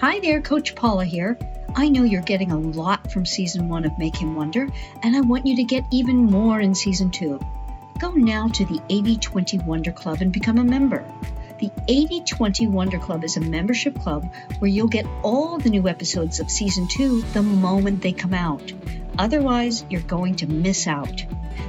[0.00, 1.38] Hi there, Coach Paula here.
[1.76, 4.66] I know you're getting a lot from season one of Make Him Wonder,
[5.02, 7.38] and I want you to get even more in season two.
[7.98, 11.04] Go now to the 8020 Wonder Club and become a member.
[11.58, 16.40] The 8020 Wonder Club is a membership club where you'll get all the new episodes
[16.40, 18.72] of season two the moment they come out.
[19.18, 21.26] Otherwise, you're going to miss out.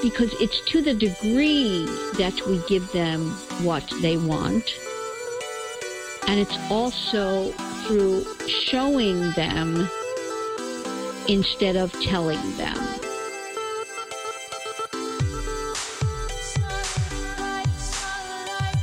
[0.00, 1.86] Because it's to the degree
[2.18, 3.32] that we give them
[3.64, 4.78] what they want,
[6.28, 7.50] and it's also
[7.86, 9.88] through showing them
[11.28, 12.76] instead of telling them.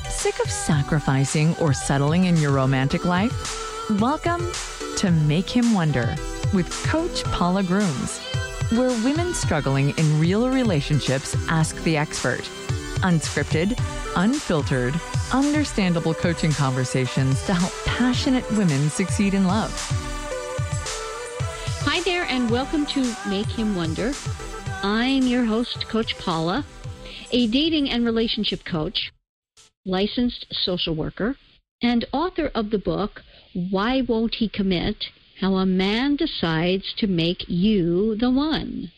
[0.10, 3.90] Sick of sacrificing or settling in your romantic life?
[4.00, 4.52] Welcome
[4.98, 6.16] to Make Him Wonder
[6.54, 8.20] with Coach Paula Grooms,
[8.70, 12.42] where women struggling in real relationships ask the expert.
[13.02, 13.80] Unscripted,
[14.16, 14.94] unfiltered,
[15.34, 20.11] understandable coaching conversations to help passionate women succeed in love.
[21.94, 24.14] Hi there, and welcome to Make Him Wonder.
[24.81, 26.66] I'm your host, Coach Paula,
[27.31, 29.11] a dating and relationship coach
[29.86, 31.36] licensed social worker,
[31.81, 35.08] and author of the book, Why Won't He Commit?
[35.42, 38.94] How a Man Decides to Make You the One.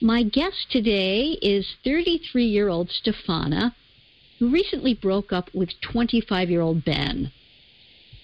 [0.00, 3.74] My guest today is 33 year old Stefana,
[4.38, 7.32] who recently broke up with 25 year old Ben.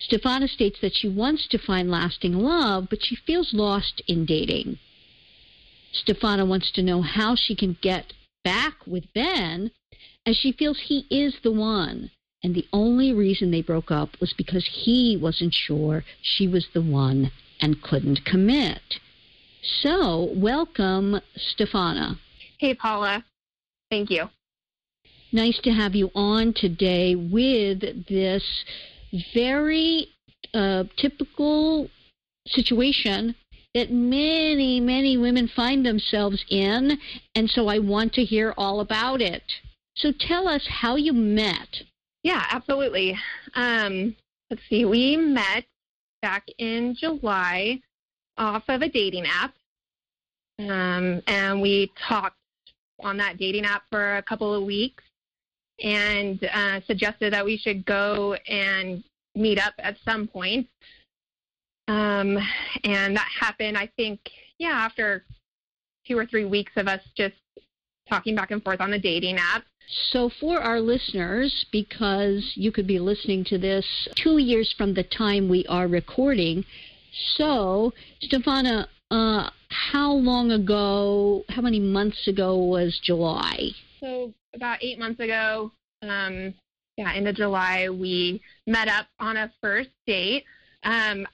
[0.01, 4.79] Stefana states that she wants to find lasting love, but she feels lost in dating.
[5.93, 8.13] Stefana wants to know how she can get
[8.45, 9.71] back with Ben
[10.27, 12.11] as she feels he is the one.
[12.43, 16.83] And the only reason they broke up was because he wasn't sure she was the
[16.83, 19.01] one and couldn't commit.
[19.83, 22.19] So, welcome, Stefana.
[22.59, 23.25] Hey, Paula.
[23.91, 24.29] Thank you.
[25.33, 28.45] Nice to have you on today with this
[29.35, 30.09] very
[30.55, 31.89] uh, typical
[32.47, 33.35] situation
[33.75, 36.99] that many, many women find themselves in.
[37.35, 39.43] And so I want to hear all about it.
[39.97, 41.69] So tell us how you met.
[42.23, 43.19] Yeah, absolutely.
[43.55, 44.17] Um,
[44.51, 45.65] let's see, we met
[46.23, 47.81] back in July
[48.39, 49.55] off of a dating app.
[50.59, 52.37] Um, and we talked
[53.01, 55.05] on that dating app for a couple of weeks
[55.83, 59.05] and uh, suggested that we should go and
[59.35, 60.69] meet up at some point.
[61.89, 62.39] Um,
[62.85, 64.21] and that happened, I think,
[64.59, 65.25] yeah, after
[66.07, 67.35] two or three weeks of us just
[68.09, 69.65] talking back and forth on the dating app.
[70.11, 75.05] So, for our listeners, because you could be listening to this two years from the
[75.05, 76.65] time we are recording,
[77.37, 83.71] so, Stefana, uh, how long ago, how many months ago was July?
[84.01, 85.71] So, about eight months ago,
[86.03, 86.55] um,
[86.97, 90.45] yeah, end of July, we met up on a first date.
[90.83, 91.27] Um,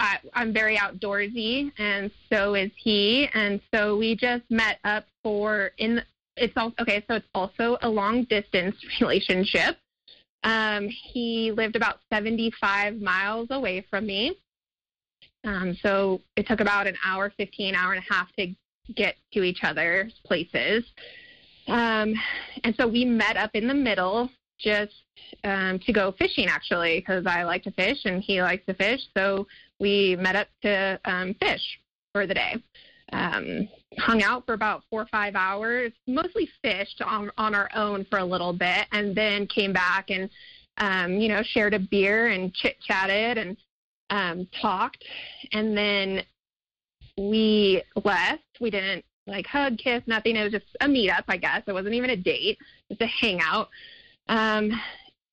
[0.00, 3.28] I, I'm very outdoorsy, and so is he.
[3.34, 6.00] And so we just met up for in.
[6.36, 7.04] It's all okay.
[7.08, 9.76] So it's also a long distance relationship.
[10.44, 14.38] Um, he lived about 75 miles away from me.
[15.44, 18.54] Um, so it took about an hour, 15 hour and a half to
[18.94, 20.84] get to each other's places.
[21.68, 22.14] Um,
[22.64, 24.92] and so we met up in the middle just
[25.44, 29.00] um, to go fishing actually because I like to fish and he likes to fish.
[29.16, 29.46] So
[29.78, 31.62] we met up to um, fish
[32.12, 32.56] for the day.
[33.12, 33.68] Um,
[33.98, 38.18] hung out for about four or five hours, mostly fished on, on our own for
[38.18, 40.28] a little bit, and then came back and,
[40.78, 43.56] um, you know, shared a beer and chit chatted and
[44.10, 45.04] um, talked.
[45.52, 46.22] And then
[47.16, 48.42] we left.
[48.60, 50.36] We didn't like hug, kiss, nothing.
[50.36, 51.62] It was just a meetup, I guess.
[51.66, 52.58] It wasn't even a date,
[52.88, 53.68] just a hangout.
[54.28, 54.72] Um,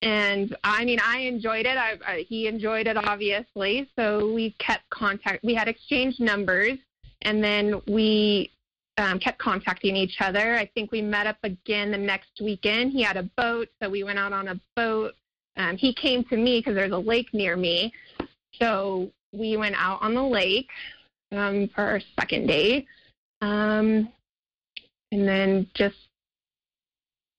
[0.01, 1.77] and I mean, I enjoyed it.
[1.77, 3.89] I, I, he enjoyed it, obviously.
[3.97, 5.43] So we kept contact.
[5.43, 6.77] We had exchanged numbers,
[7.23, 8.51] and then we
[8.97, 10.55] um, kept contacting each other.
[10.55, 12.91] I think we met up again the next weekend.
[12.91, 15.13] He had a boat, so we went out on a boat.
[15.57, 17.93] Um, he came to me because there's a lake near me,
[18.59, 20.69] so we went out on the lake
[21.31, 22.85] um, for our second date,
[23.45, 24.09] um,
[25.11, 25.95] and then just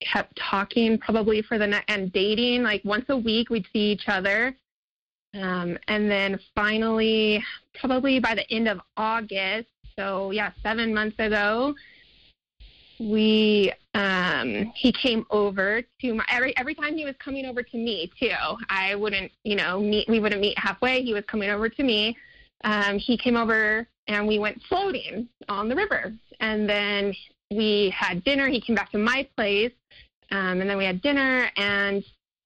[0.01, 4.07] kept talking probably for the next and dating like once a week we'd see each
[4.07, 4.55] other.
[5.33, 7.43] Um, and then finally
[7.79, 11.75] probably by the end of august so yeah seven months ago
[12.99, 17.77] we um he came over to my every every time he was coming over to
[17.77, 18.31] me too.
[18.69, 22.17] I wouldn't you know meet we wouldn't meet halfway he was coming over to me.
[22.63, 27.13] Um he came over and we went floating on the river and then
[27.51, 29.71] we had dinner he came back to my place
[30.31, 32.03] um and then we had dinner and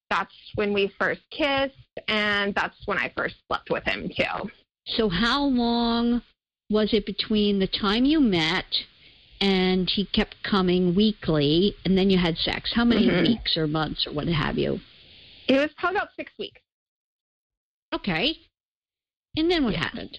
[0.09, 1.75] that's when we first kissed
[2.07, 4.49] and that's when i first slept with him too
[4.87, 6.21] So, how long
[6.69, 8.65] was it between the time you met
[9.39, 12.71] and he kept coming weekly and then you had sex?
[12.73, 13.21] How many Mhm.
[13.29, 14.79] weeks or months or what have you?
[15.47, 16.61] it was probably about six weeks
[17.93, 18.37] Okay.
[19.37, 19.83] And then what Yeah.
[19.83, 20.17] happened?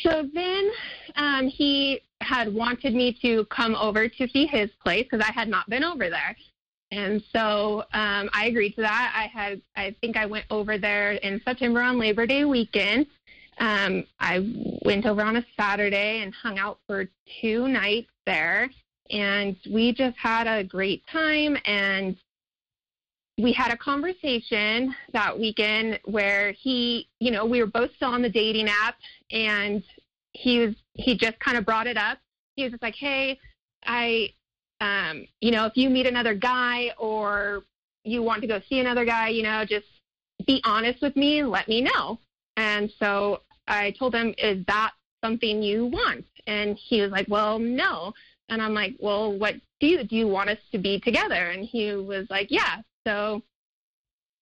[0.00, 0.70] So then
[1.16, 5.48] um, he had wanted me to come over to see his place because I had
[5.48, 6.36] not been over there.
[6.90, 9.12] And so um, I agreed to that.
[9.16, 13.06] I had, I think I went over there in September on Labor Day weekend.
[13.58, 17.08] Um, I went over on a Saturday and hung out for
[17.40, 18.70] two nights there.
[19.10, 21.56] And we just had a great time.
[21.64, 22.16] And
[23.38, 28.22] we had a conversation that weekend where he, you know, we were both still on
[28.22, 28.96] the dating app
[29.30, 29.82] and
[30.32, 32.18] he was he just kind of brought it up.
[32.56, 33.38] He was just like, "Hey,
[33.84, 34.32] I
[34.80, 37.64] um, you know, if you meet another guy or
[38.04, 39.86] you want to go see another guy, you know, just
[40.46, 42.18] be honest with me and let me know."
[42.56, 44.92] And so I told him, "Is that
[45.24, 48.12] something you want?" And he was like, "Well, no."
[48.48, 51.64] And I'm like, "Well, what do you do you want us to be together?" And
[51.64, 53.42] he was like, "Yeah." So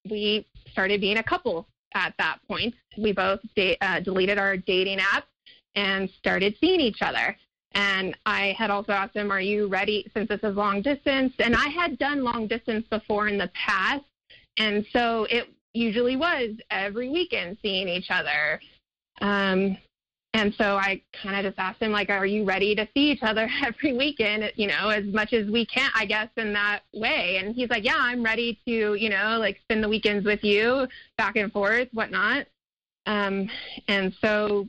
[0.09, 2.75] we started being a couple at that point.
[2.99, 5.27] We both da- uh, deleted our dating app
[5.75, 7.37] and started seeing each other.
[7.73, 11.33] And I had also asked him, Are you ready since this is long distance?
[11.39, 14.05] And I had done long distance before in the past.
[14.59, 18.61] And so it usually was every weekend seeing each other.
[19.21, 19.77] Um,
[20.33, 23.23] and so I kind of just asked him, like, are you ready to see each
[23.23, 27.39] other every weekend, you know, as much as we can, I guess, in that way?
[27.39, 30.87] And he's like, yeah, I'm ready to, you know, like spend the weekends with you,
[31.19, 32.47] back and forth, whatnot.
[33.07, 33.51] Um,
[33.89, 34.69] and so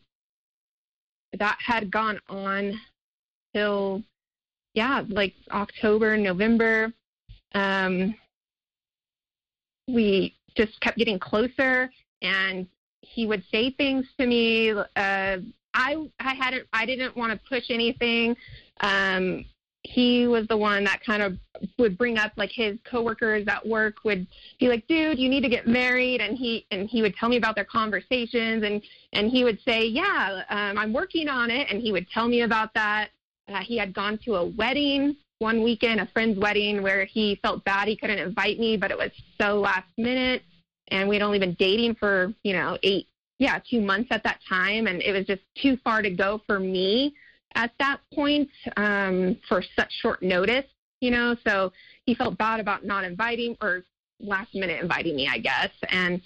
[1.38, 2.80] that had gone on
[3.54, 4.02] till,
[4.74, 6.92] yeah, like October, November.
[7.54, 8.16] Um,
[9.88, 11.92] we just kept getting closer
[12.24, 12.68] and
[13.02, 14.72] he would say things to me.
[14.72, 15.38] Uh,
[15.74, 18.36] I I hadn't I didn't want to push anything.
[18.82, 19.46] Um,
[19.84, 21.38] he was the one that kind of
[21.80, 24.28] would bring up like his coworkers at work would
[24.60, 27.38] be like, "Dude, you need to get married," and he and he would tell me
[27.38, 28.82] about their conversations, and
[29.14, 32.42] and he would say, "Yeah, um, I'm working on it," and he would tell me
[32.42, 33.10] about that.
[33.48, 37.64] Uh, he had gone to a wedding one weekend, a friend's wedding, where he felt
[37.66, 39.10] bad he couldn't invite me, but it was
[39.40, 40.44] so last minute
[40.92, 43.08] and we'd only been dating for you know eight
[43.40, 46.60] yeah two months at that time and it was just too far to go for
[46.60, 47.14] me
[47.56, 50.66] at that point um for such short notice
[51.02, 51.36] you know?
[51.46, 51.74] So
[52.06, 53.84] he felt bad about not inviting or
[54.24, 56.22] last minute inviting me i guess and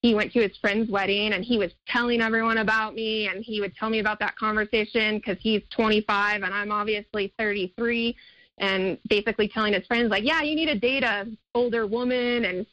[0.00, 3.60] he went to his friend's wedding and he was telling everyone about me and he
[3.60, 8.14] would tell me about that conversation because he's 25 and i'm obviously 33
[8.58, 11.26] and basically telling his friends like yeah you need to date a
[11.56, 12.64] older woman and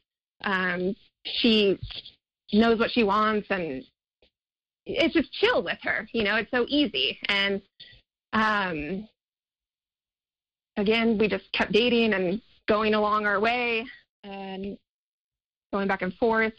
[0.44, 1.78] um she
[2.54, 3.84] knows what she wants and
[4.86, 7.20] it's just chill with her you know it's so easy.
[7.28, 7.62] And
[8.34, 9.08] um
[10.78, 13.86] again we just kept dating and going along our way
[14.24, 14.78] and
[15.72, 16.54] going back and forth.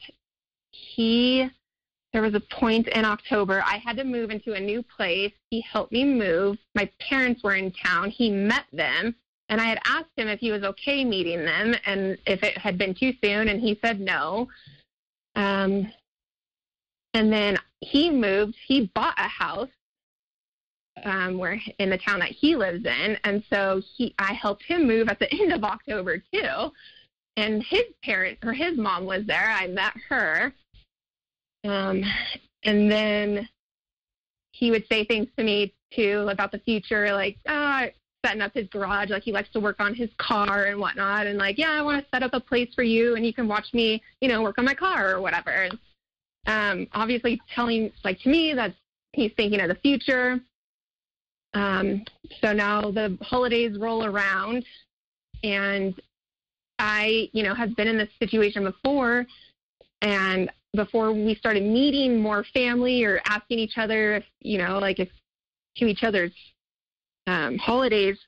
[0.73, 1.49] He
[2.13, 5.33] there was a point in october i had to move into a new place.
[5.51, 6.59] He helped me move.
[6.75, 8.11] My parents were in town.
[8.11, 9.15] He met them
[9.51, 12.79] and I had asked him if he was okay meeting them and if it had
[12.79, 14.49] been too soon, and he said no.
[15.35, 15.93] Um,
[17.15, 18.55] and then he moved.
[18.67, 19.69] He bought a house
[21.05, 24.87] um, where in the town that he lives in, and so he I helped him
[24.87, 26.73] move at the end of October too.
[27.37, 29.51] And his parent or his mom was there.
[29.51, 30.53] I met her,
[31.65, 32.05] um,
[32.63, 33.49] and then
[34.53, 37.89] he would say things to me too about the future, like, "Oh,
[38.25, 39.11] setting up his garage.
[39.11, 41.27] Like he likes to work on his car and whatnot.
[41.27, 43.49] And like, yeah, I want to set up a place for you, and you can
[43.49, 45.51] watch me, you know, work on my car or whatever.
[45.51, 45.79] And
[46.47, 48.75] um, obviously, telling like to me that
[49.13, 50.41] he's thinking of the future.
[51.53, 52.05] Um,
[52.41, 54.65] so now the holidays roll around,
[55.43, 56.01] and
[56.79, 59.27] I, you know, have been in this situation before,
[60.01, 65.01] and before we started meeting more family or asking each other if, you know, like
[65.01, 65.09] if
[65.77, 66.31] to each other's
[67.27, 68.19] um, holidays,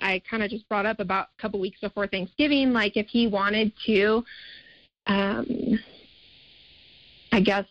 [0.00, 3.26] I kind of just brought up about a couple weeks before Thanksgiving, like if he
[3.26, 4.24] wanted to,
[5.06, 5.78] um,
[7.32, 7.66] I guess,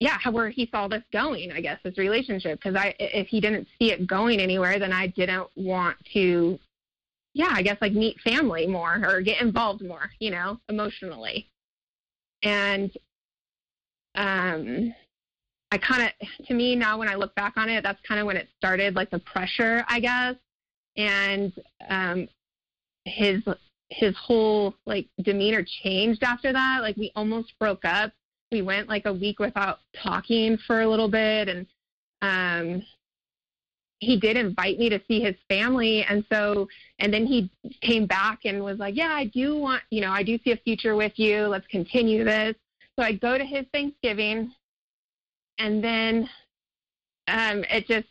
[0.00, 2.58] yeah, where he saw this going, I guess, this relationship.
[2.58, 6.58] Because I, if he didn't see it going anywhere, then I didn't want to,
[7.34, 11.48] yeah, I guess like meet family more or get involved more, you know, emotionally.
[12.42, 12.90] And
[14.14, 14.94] um,
[15.74, 18.26] I kind of, to me now, when I look back on it, that's kind of
[18.28, 20.36] when it started, like the pressure, I guess,
[20.96, 21.52] and
[21.88, 22.28] um,
[23.04, 23.42] his
[23.90, 26.78] his whole like demeanor changed after that.
[26.80, 28.12] Like we almost broke up.
[28.52, 31.66] We went like a week without talking for a little bit, and
[32.22, 32.82] um,
[33.98, 36.68] he did invite me to see his family, and so
[37.00, 37.50] and then he
[37.80, 40.56] came back and was like, "Yeah, I do want, you know, I do see a
[40.56, 41.48] future with you.
[41.48, 42.54] Let's continue this."
[42.96, 44.52] So I go to his Thanksgiving,
[45.58, 46.28] and then
[47.28, 48.08] um, it just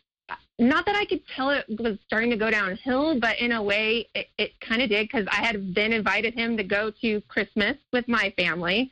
[0.58, 4.08] not that I could tell it was starting to go downhill, but in a way
[4.14, 7.76] it, it kind of did because I had then invited him to go to Christmas
[7.92, 8.90] with my family.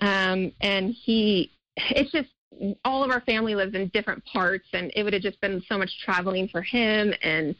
[0.00, 2.28] Um, and he, it's just
[2.84, 5.76] all of our family lives in different parts, and it would have just been so
[5.76, 7.12] much traveling for him.
[7.22, 7.56] And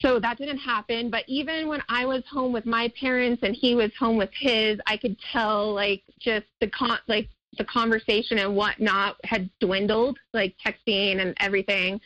[0.00, 1.10] so that didn't happen.
[1.10, 4.80] But even when I was home with my parents and he was home with his,
[4.86, 7.28] I could tell like just the con, like
[7.58, 12.00] the conversation and whatnot had dwindled, like texting and everything.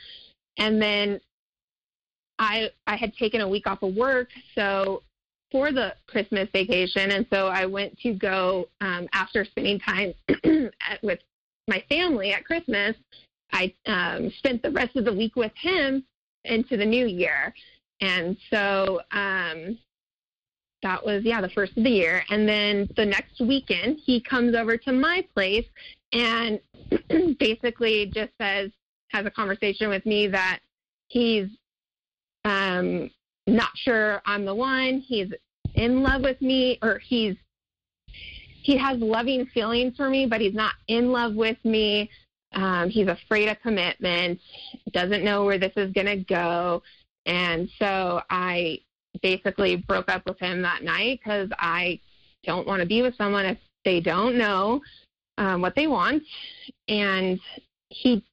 [0.59, 1.21] And then
[2.39, 5.03] I I had taken a week off of work, so
[5.51, 11.03] for the Christmas vacation, and so I went to go um, after spending time at,
[11.03, 11.21] with
[11.69, 12.97] my family at Christmas.
[13.53, 16.05] I um, spent the rest of the week with him
[16.45, 17.55] into the new year,
[18.01, 19.79] and so um,
[20.85, 22.23] that was yeah the first of the year.
[22.31, 25.67] And then the next weekend he comes over to my place
[26.13, 26.61] and
[27.41, 28.71] basically just says
[29.09, 30.61] has a conversation with me that
[31.09, 31.49] he's
[32.45, 33.11] um
[33.49, 35.01] not sure I'm the one.
[35.01, 35.29] He's
[35.75, 37.35] in love with me or he's
[38.63, 42.09] he has loving feelings for me but he's not in love with me.
[42.53, 44.39] Um, he's afraid of commitment
[44.93, 46.83] doesn't know where this is going to go.
[47.27, 48.79] And so I
[49.23, 52.01] basically broke up with him that night because I
[52.45, 54.81] don't want to be with someone if they don't know
[55.39, 56.23] um, what they want.
[56.89, 57.41] And
[57.89, 58.25] he,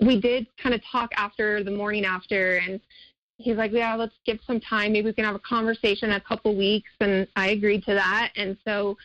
[0.00, 2.80] we did kind of talk after the morning after, and
[3.36, 4.92] he's like, "Yeah, let's give some time.
[4.92, 8.32] Maybe we can have a conversation in a couple weeks." And I agreed to that.
[8.36, 8.96] And so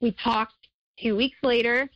[0.00, 0.54] we talked
[1.00, 1.88] two weeks later,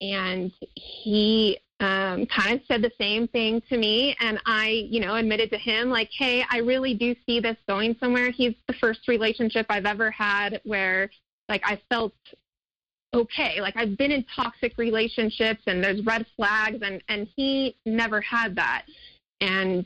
[0.00, 4.16] and he um, kind of said the same thing to me.
[4.20, 7.96] And I, you know, admitted to him, like, hey, I really do see this going
[8.00, 8.30] somewhere.
[8.30, 11.10] He's the first relationship I've ever had where,
[11.48, 12.14] like, I felt
[13.14, 13.60] okay.
[13.60, 18.56] Like, I've been in toxic relationships and there's red flags, and, and he never had
[18.56, 18.86] that.
[19.40, 19.84] And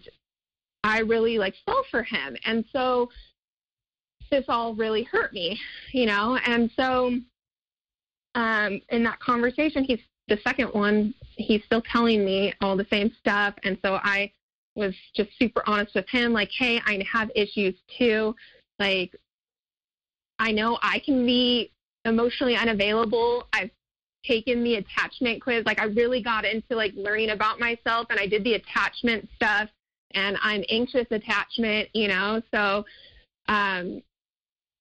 [0.85, 2.37] I really, like, fell for him.
[2.44, 3.11] And so
[4.30, 5.59] this all really hurt me,
[5.92, 6.38] you know?
[6.47, 7.18] And so,
[8.37, 9.99] um, in that conversation, he's
[10.30, 13.54] the second one, he's still telling me all the same stuff.
[13.64, 14.32] And so I
[14.76, 18.34] was just super honest with him, like, hey, I have issues too.
[18.78, 19.14] Like,
[20.38, 21.72] I know I can be
[22.06, 23.49] emotionally unavailable.
[23.52, 23.70] I've
[24.25, 25.64] taken the attachment quiz.
[25.66, 29.68] Like, I really got into like learning about myself and I did the attachment stuff
[30.12, 32.40] and I'm anxious attachment, you know?
[32.54, 32.84] So,
[33.49, 34.02] um,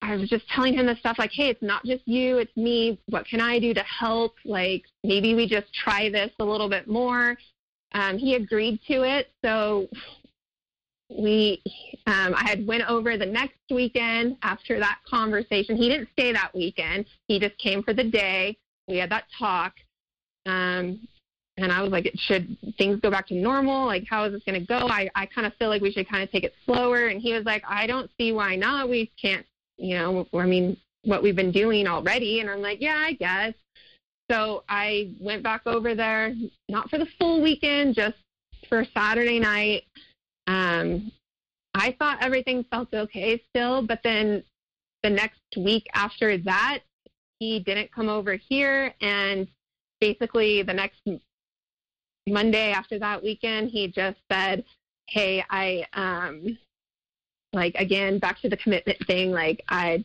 [0.02, 3.00] I was just telling him the stuff like, hey, it's not just you, it's me.
[3.10, 4.36] What can I do to help?
[4.46, 7.38] Like, maybe we just try this a little bit more.
[7.92, 9.32] Um, he agreed to it.
[9.44, 9.88] So
[11.10, 11.62] we,
[12.08, 15.76] um, I had went over the next weekend after that conversation.
[15.76, 17.06] He didn't stay that weekend.
[17.28, 18.58] He just came for the day.
[18.88, 19.74] We had that talk.
[20.46, 21.08] Um,
[21.58, 23.86] and I was like, It should things go back to normal?
[23.86, 24.88] Like, how is this going to go?
[24.88, 27.08] I, I kind of feel like we should kind of take it slower.
[27.08, 28.88] And he was like, I don't see why not.
[28.88, 29.46] We can't
[29.80, 32.40] you know, I mean, what we've been doing already.
[32.40, 33.54] And I'm like, yeah, I guess.
[34.30, 36.36] So I went back over there,
[36.68, 38.18] not for the full weekend, just
[38.68, 39.84] for Saturday night.
[40.48, 41.12] Um,
[41.74, 44.44] I thought everything felt okay still, but then
[45.04, 46.80] the next week after that,
[47.40, 48.94] he didn't come over here.
[49.02, 49.48] And
[50.00, 51.02] basically, the next
[52.28, 54.64] Monday after that weekend, he just said,
[55.08, 56.58] Hey, I, um,
[57.54, 60.04] like again back to the commitment thing like i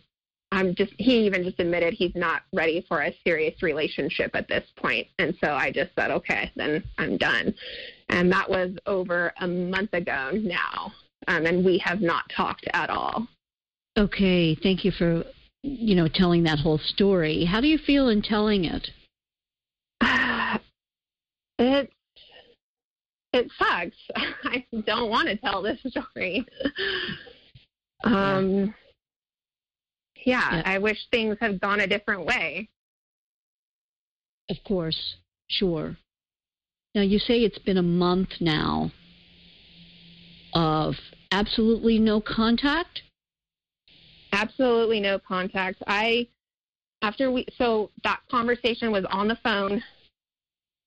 [0.52, 4.64] i'm just he even just admitted he's not ready for a serious relationship at this
[4.76, 5.06] point.
[5.18, 7.54] And so i just said okay then i'm done.
[8.08, 10.92] And that was over a month ago now.
[11.26, 13.26] Um, and we have not talked at all.
[13.96, 15.24] Okay thank you for
[15.62, 17.44] you know telling that whole story.
[17.44, 18.90] How do you feel in telling it?
[21.56, 21.88] It
[23.32, 23.96] it sucks.
[24.44, 26.46] I don't want to tell this story
[28.04, 28.74] um,
[30.24, 32.68] yeah, yeah, I wish things had gone a different way.
[34.50, 35.16] Of course,
[35.48, 35.96] sure.
[36.94, 38.92] Now, you say it's been a month now
[40.54, 40.94] of
[41.32, 43.02] absolutely no contact?
[44.32, 45.82] Absolutely no contact.
[45.86, 46.28] I,
[47.02, 49.82] after we, so that conversation was on the phone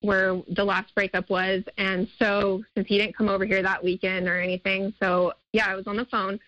[0.01, 1.63] where the last breakup was.
[1.77, 5.75] And so, since he didn't come over here that weekend or anything, so yeah, I
[5.75, 6.39] was on the phone.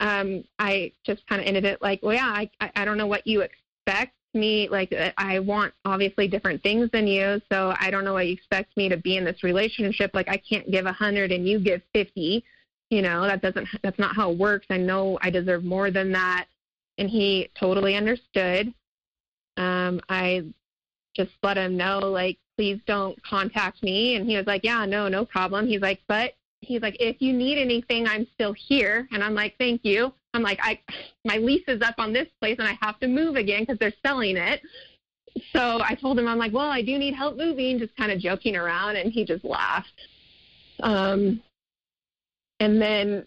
[0.00, 3.06] Um, I just kind of ended it like, well, yeah, I, I I don't know
[3.06, 4.68] what you expect me.
[4.68, 7.40] Like, uh, I want obviously different things than you.
[7.50, 10.10] So I don't know what you expect me to be in this relationship.
[10.14, 12.44] Like, I can't give a hundred and you give 50.
[12.90, 14.66] You know, that doesn't, that's not how it works.
[14.70, 16.46] I know I deserve more than that.
[16.98, 18.72] And he totally understood.
[19.56, 20.44] Um, I
[21.14, 24.16] just let him know, like, please don't contact me.
[24.16, 25.66] And he was like, yeah, no, no problem.
[25.66, 26.34] He's like, but
[26.66, 29.08] he's like, if you need anything, I'm still here.
[29.12, 30.12] And I'm like, thank you.
[30.34, 30.80] I'm like, I,
[31.24, 33.92] my lease is up on this place and I have to move again because they're
[34.04, 34.60] selling it.
[35.52, 38.18] So I told him, I'm like, well, I do need help moving, just kind of
[38.18, 38.96] joking around.
[38.96, 39.92] And he just laughed.
[40.80, 41.40] Um,
[42.60, 43.26] and then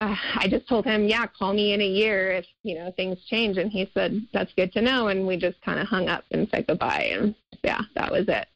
[0.00, 3.18] uh, I just told him, yeah, call me in a year if, you know, things
[3.28, 3.58] change.
[3.58, 5.08] And he said, that's good to know.
[5.08, 7.10] And we just kind of hung up and said goodbye.
[7.12, 8.48] And yeah, that was it.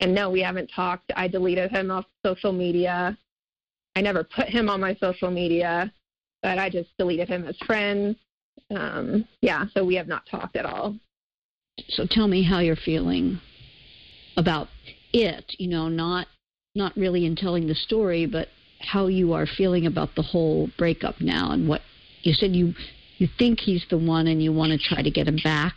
[0.00, 1.12] And no, we haven't talked.
[1.16, 3.16] I deleted him off social media.
[3.96, 5.92] I never put him on my social media,
[6.42, 8.16] but I just deleted him as friends.
[8.74, 10.96] Um, yeah, so we have not talked at all.
[11.88, 13.40] So tell me how you're feeling
[14.36, 14.68] about
[15.12, 16.26] it, you know, not
[16.74, 21.20] not really in telling the story, but how you are feeling about the whole breakup
[21.20, 21.82] now and what
[22.22, 22.74] you said you
[23.18, 25.74] you think he's the one and you want to try to get him back.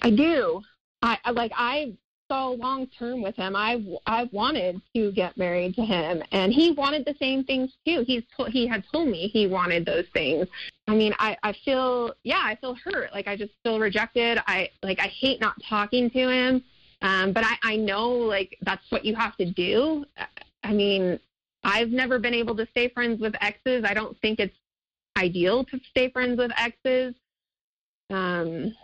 [0.00, 0.62] I do.
[1.02, 1.94] I like I
[2.30, 3.56] so long term with him.
[3.56, 8.04] I I wanted to get married to him, and he wanted the same things too.
[8.06, 10.46] He's he had told me he wanted those things.
[10.86, 13.12] I mean, I I feel yeah, I feel hurt.
[13.12, 14.38] Like I just feel rejected.
[14.46, 16.62] I like I hate not talking to him.
[17.02, 20.04] Um, but I I know like that's what you have to do.
[20.62, 21.18] I mean,
[21.64, 23.84] I've never been able to stay friends with exes.
[23.86, 24.54] I don't think it's
[25.16, 27.14] ideal to stay friends with exes.
[28.10, 28.74] Um,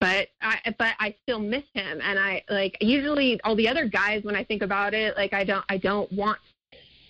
[0.00, 4.24] but I but I still miss him and I like usually all the other guys
[4.24, 6.38] when I think about it like I don't I don't want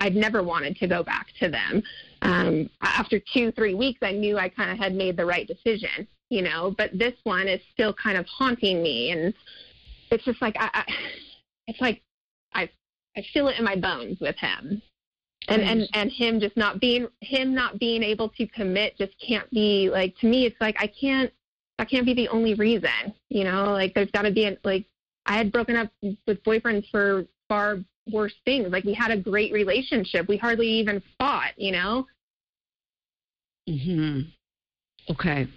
[0.01, 1.83] I'd never wanted to go back to them.
[2.23, 6.07] Um, after two three weeks, I knew I kind of had made the right decision,
[6.29, 6.75] you know.
[6.77, 9.35] But this one is still kind of haunting me, and
[10.11, 10.85] it's just like I, I
[11.67, 12.03] it's like
[12.55, 12.69] I
[13.17, 14.83] I feel it in my bones with him,
[15.49, 19.51] and and and him just not being him not being able to commit just can't
[19.51, 20.47] be like to me.
[20.47, 21.33] It's like I can't
[21.79, 23.15] that can't be the only reason.
[23.29, 24.87] You know, like there's got to be a, like
[25.27, 25.91] I had broken up
[26.27, 27.79] with boyfriends for far
[28.11, 28.69] worse things.
[28.71, 30.29] Like we had a great relationship.
[30.29, 31.53] We hardly even fought.
[31.57, 32.07] You know.
[33.69, 34.21] Hmm.
[35.11, 35.49] Okay.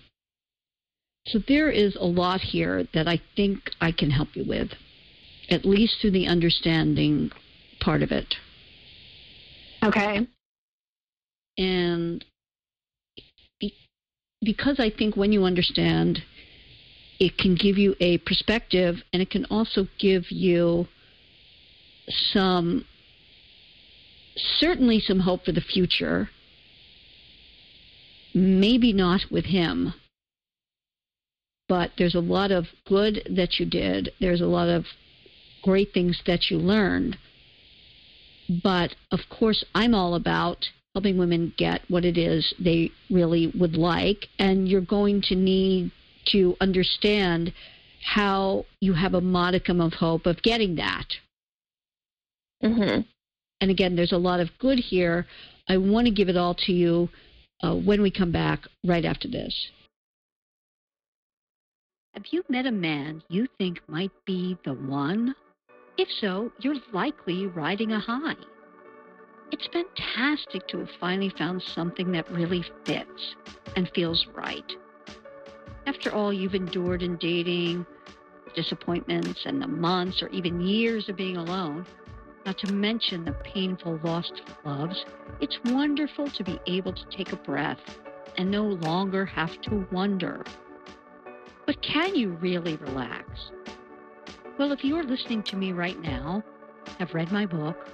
[1.27, 4.69] So there is a lot here that I think I can help you with,
[5.49, 7.29] at least through the understanding
[7.81, 8.33] part of it.
[9.83, 10.27] Okay.
[11.57, 12.25] And
[14.41, 16.23] because I think when you understand,
[17.19, 20.87] it can give you a perspective and it can also give you
[22.31, 22.85] some,
[24.35, 26.29] certainly some hope for the future.
[28.33, 29.93] Maybe not with him,
[31.67, 34.11] but there's a lot of good that you did.
[34.21, 34.85] There's a lot of
[35.63, 37.17] great things that you learned.
[38.63, 43.75] But of course, I'm all about helping women get what it is they really would
[43.75, 44.27] like.
[44.37, 45.91] And you're going to need
[46.31, 47.53] to understand
[48.03, 51.05] how you have a modicum of hope of getting that.
[52.63, 53.01] Mm-hmm.
[53.61, 55.25] And again, there's a lot of good here.
[55.67, 57.09] I want to give it all to you
[57.61, 59.69] uh, when we come back right after this.
[62.13, 65.35] Have you met a man you think might be the one?
[65.97, 68.35] If so, you're likely riding a high.
[69.51, 73.35] It's fantastic to have finally found something that really fits
[73.75, 74.75] and feels right.
[75.87, 77.85] After all you've endured in dating,
[78.53, 81.85] disappointments, and the months or even years of being alone,
[82.45, 85.03] not to mention the painful lost loves,
[85.39, 87.79] it's wonderful to be able to take a breath
[88.37, 90.43] and no longer have to wonder.
[91.65, 93.51] But can you really relax?
[94.57, 96.43] Well, if you're listening to me right now,
[96.99, 97.87] have read my book,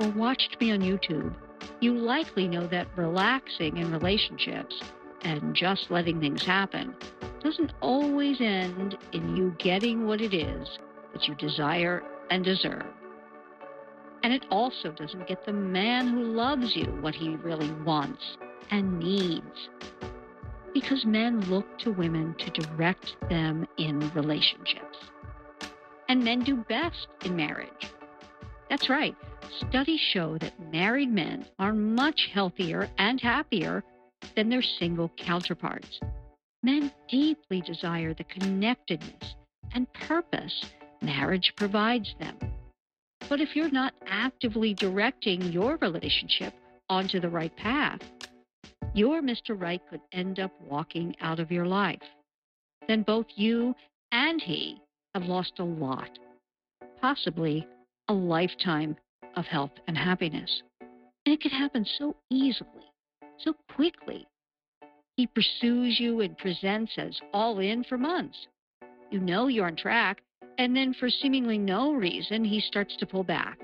[0.00, 1.34] or watched me on YouTube,
[1.80, 4.80] you likely know that relaxing in relationships
[5.22, 6.94] and just letting things happen
[7.42, 10.78] doesn't always end in you getting what it is
[11.12, 12.84] that you desire and deserve.
[14.22, 18.38] And it also doesn't get the man who loves you what he really wants
[18.70, 19.68] and needs.
[20.72, 24.98] Because men look to women to direct them in relationships.
[26.08, 27.93] and men do best in marriage.
[28.74, 29.14] That's right.
[29.68, 33.84] Studies show that married men are much healthier and happier
[34.34, 36.00] than their single counterparts.
[36.64, 39.36] Men deeply desire the connectedness
[39.74, 40.64] and purpose
[41.00, 42.36] marriage provides them.
[43.28, 46.52] But if you're not actively directing your relationship
[46.88, 48.00] onto the right path,
[48.92, 49.50] your Mr.
[49.50, 52.02] Right could end up walking out of your life.
[52.88, 53.76] Then both you
[54.10, 54.82] and he
[55.14, 56.18] have lost a lot,
[57.00, 57.68] possibly
[58.08, 58.96] a lifetime
[59.36, 60.62] of health and happiness.
[60.80, 62.68] And it could happen so easily,
[63.38, 64.26] so quickly.
[65.16, 68.46] He pursues you and presents as all in for months.
[69.10, 70.20] You know you're on track,
[70.58, 73.58] and then for seemingly no reason, he starts to pull back.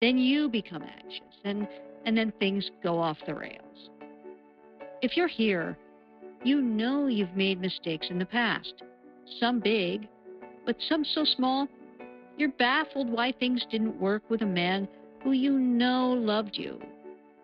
[0.00, 1.66] Then you become anxious, and,
[2.04, 3.90] and then things go off the rails.
[5.00, 5.78] If you're here,
[6.42, 8.74] you know you've made mistakes in the past,
[9.40, 10.08] some big,
[10.66, 11.68] but some so small,
[12.36, 14.88] you're baffled why things didn't work with a man
[15.22, 16.80] who you know loved you,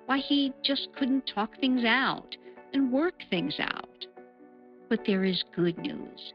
[0.07, 2.37] why he just couldn't talk things out
[2.73, 4.07] and work things out.
[4.89, 6.33] But there is good news.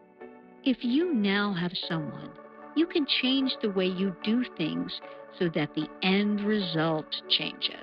[0.64, 2.32] If you now have someone,
[2.76, 4.92] you can change the way you do things
[5.38, 7.76] so that the end result changes.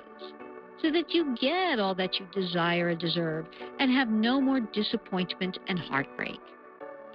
[0.81, 3.45] So that you get all that you desire and deserve
[3.79, 6.39] and have no more disappointment and heartbreak.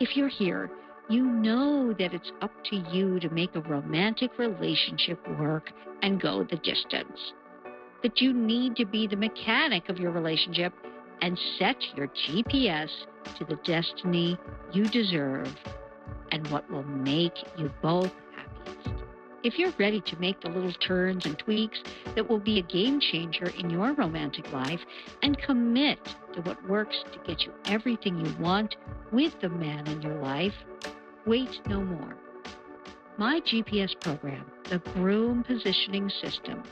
[0.00, 0.70] If you're here,
[1.08, 6.44] you know that it's up to you to make a romantic relationship work and go
[6.44, 7.32] the distance.
[8.02, 10.72] That you need to be the mechanic of your relationship
[11.22, 12.90] and set your GPS
[13.38, 14.38] to the destiny
[14.72, 15.52] you deserve
[16.30, 19.02] and what will make you both happiest.
[19.42, 21.78] If you're ready to make the little turns and tweaks
[22.14, 24.80] that will be a game changer in your romantic life
[25.22, 25.98] and commit
[26.34, 28.76] to what works to get you everything you want
[29.10, 30.54] with the man in your life,
[31.28, 32.16] wait no more.
[33.18, 36.62] My GPS program, the Groom Positioning System,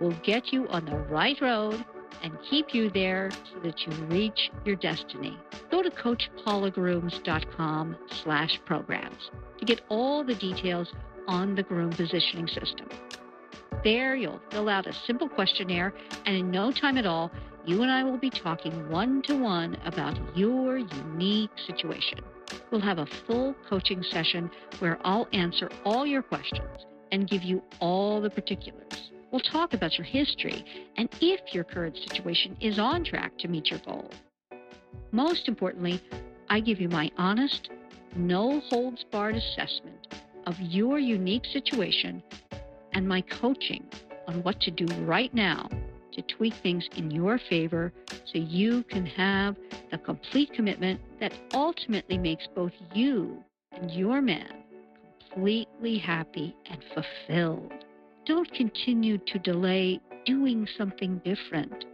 [0.00, 1.84] will get you on the right road
[2.22, 5.36] and keep you there so that you reach your destiny.
[5.70, 10.92] Go to coachpaulagrooms.com slash programs to get all the details
[11.26, 12.86] on the groom positioning system.
[13.82, 15.92] There, you'll fill out a simple questionnaire,
[16.24, 17.32] and in no time at all,
[17.66, 22.20] you and I will be talking one to one about your unique situation.
[22.70, 27.62] We'll have a full coaching session where I'll answer all your questions and give you
[27.80, 29.10] all the particulars.
[29.30, 30.64] We'll talk about your history
[30.96, 34.10] and if your current situation is on track to meet your goal.
[35.12, 36.00] Most importantly,
[36.48, 37.70] I give you my honest,
[38.16, 40.14] no holds barred assessment
[40.46, 42.22] of your unique situation
[42.92, 43.84] and my coaching
[44.28, 45.68] on what to do right now
[46.14, 49.56] to tweak things in your favor so you can have
[49.90, 54.64] the complete commitment that ultimately makes both you and your man
[55.34, 57.72] completely happy and fulfilled.
[58.26, 61.84] Don't continue to delay doing something different.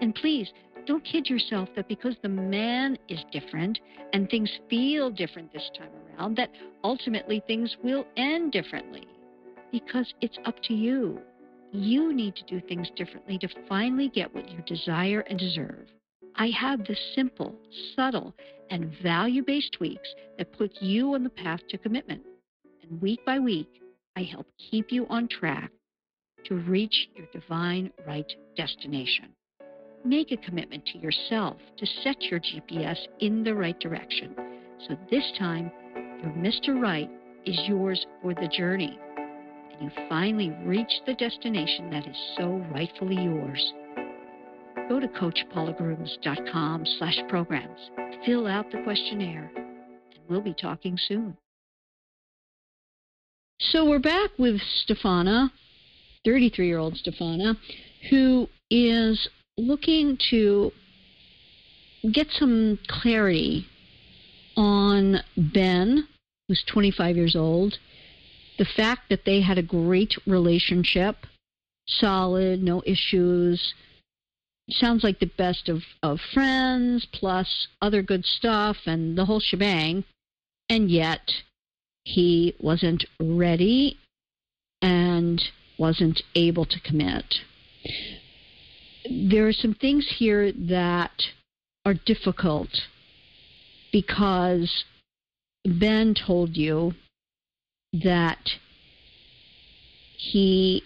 [0.00, 0.52] And please,
[0.86, 3.78] don't kid yourself that because the man is different
[4.12, 6.50] and things feel different this time around, that
[6.82, 9.06] ultimately things will end differently.
[9.70, 11.20] Because it's up to you.
[11.72, 15.86] You need to do things differently to finally get what you desire and deserve.
[16.34, 17.54] I have the simple,
[17.94, 18.34] subtle,
[18.70, 22.22] and value based tweaks that put you on the path to commitment.
[22.82, 23.68] And week by week,
[24.16, 25.70] I help keep you on track
[26.46, 29.28] to reach your divine right destination.
[30.04, 34.34] Make a commitment to yourself to set your GPS in the right direction.
[34.88, 35.70] So this time,
[36.22, 36.80] your Mr.
[36.80, 37.10] Right
[37.44, 38.98] is yours for the journey.
[39.80, 43.72] You finally reach the destination that is so rightfully yours.
[44.90, 47.78] Go to CoachPaulagrooms.com slash programs.
[48.26, 51.34] Fill out the questionnaire, and we'll be talking soon.
[53.58, 55.50] So we're back with Stefana,
[56.26, 57.56] 33 year old Stefana,
[58.10, 60.72] who is looking to
[62.12, 63.66] get some clarity
[64.56, 66.06] on Ben,
[66.48, 67.78] who's 25 years old,
[68.60, 71.16] the fact that they had a great relationship,
[71.86, 73.72] solid, no issues.
[74.68, 80.04] Sounds like the best of, of friends, plus other good stuff, and the whole shebang.
[80.68, 81.32] And yet,
[82.04, 83.96] he wasn't ready
[84.82, 85.42] and
[85.78, 87.36] wasn't able to commit.
[89.10, 91.22] There are some things here that
[91.86, 92.68] are difficult
[93.90, 94.84] because
[95.64, 96.92] Ben told you
[97.92, 98.50] that
[100.16, 100.82] he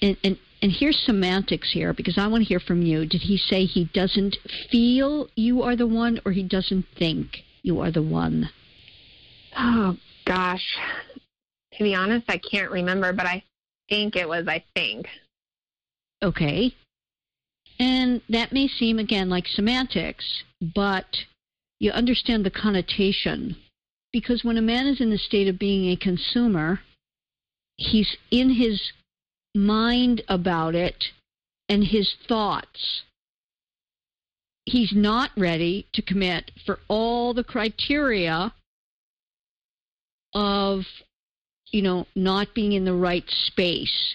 [0.00, 3.04] and, and and here's semantics here because I want to hear from you.
[3.06, 4.36] Did he say he doesn't
[4.70, 8.48] feel you are the one or he doesn't think you are the one?
[9.56, 10.78] Oh gosh.
[11.72, 13.42] to be honest, I can't remember, but I
[13.88, 14.46] think it was.
[14.46, 15.06] I think.
[16.22, 16.72] Okay.
[17.78, 20.44] And that may seem again like semantics,
[20.74, 21.06] but
[21.80, 23.56] you understand the connotation.
[24.12, 26.80] Because when a man is in the state of being a consumer,
[27.76, 28.92] he's in his
[29.54, 31.04] mind about it
[31.68, 33.02] and his thoughts.
[34.64, 38.52] He's not ready to commit for all the criteria
[40.34, 40.82] of,
[41.70, 44.14] you know, not being in the right space,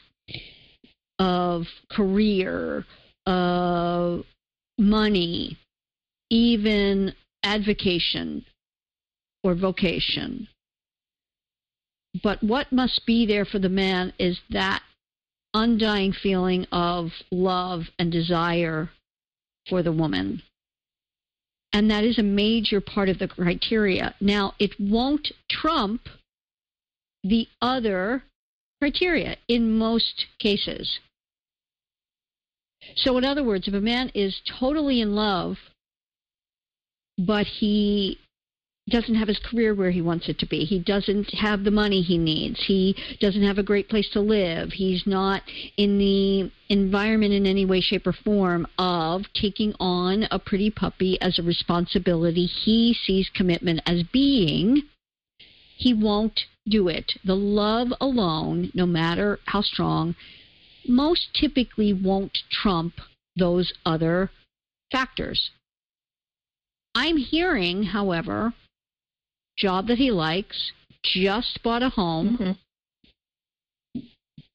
[1.20, 2.86] of career,
[3.26, 4.24] of
[4.78, 5.58] money,
[6.30, 8.46] even advocation
[9.44, 10.48] or vocation.
[12.24, 14.82] But what must be there for the man is that
[15.54, 18.90] undying feeling of love and desire
[19.70, 20.42] for the woman.
[21.74, 24.16] And that is a major part of the criteria.
[24.22, 26.02] Now, it won't trump
[27.24, 28.24] the other
[28.82, 31.00] criteria in most cases.
[32.96, 35.58] So, in other words, if a man is totally in love,
[37.18, 38.20] but he
[38.90, 40.64] doesn't have his career where he wants it to be.
[40.64, 42.64] He doesn't have the money he needs.
[42.66, 44.72] He doesn't have a great place to live.
[44.72, 45.42] He's not
[45.76, 51.20] in the environment in any way, shape, or form of taking on a pretty puppy
[51.22, 52.46] as a responsibility.
[52.46, 54.84] He sees commitment as being.
[55.76, 57.14] He won't do it.
[57.26, 60.16] The love alone, no matter how strong,
[60.88, 62.94] most typically won't trump
[63.36, 64.32] those other
[64.92, 65.52] factors.
[66.96, 68.54] I'm hearing, however,
[69.58, 70.72] job that he likes,
[71.04, 72.38] just bought a home,
[73.96, 74.02] mm-hmm.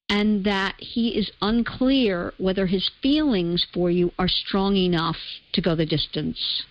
[0.09, 5.17] and that he is unclear whether his feelings for you are strong enough
[5.53, 6.63] to go the distance.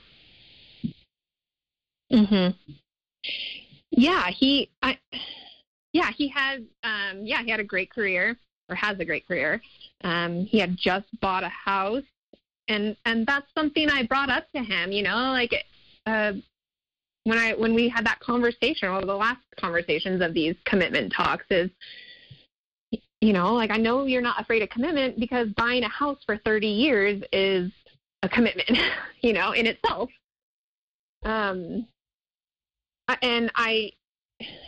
[2.12, 2.54] Mhm.
[3.90, 4.98] Yeah, he I
[5.92, 8.36] yeah, he has um yeah, he had a great career
[8.68, 9.62] or has a great career.
[10.04, 12.04] Um he had just bought a house
[12.68, 15.52] and and that's something I brought up to him, you know, like
[16.06, 16.32] uh
[17.24, 21.44] when I when we had that conversation, or the last conversations of these commitment talks
[21.50, 21.70] is
[23.20, 26.38] you know, like I know you're not afraid of commitment because buying a house for
[26.38, 27.70] 30 years is
[28.24, 28.68] a commitment,
[29.20, 30.11] you know, in itself.
[31.24, 31.87] Um
[33.20, 33.92] and I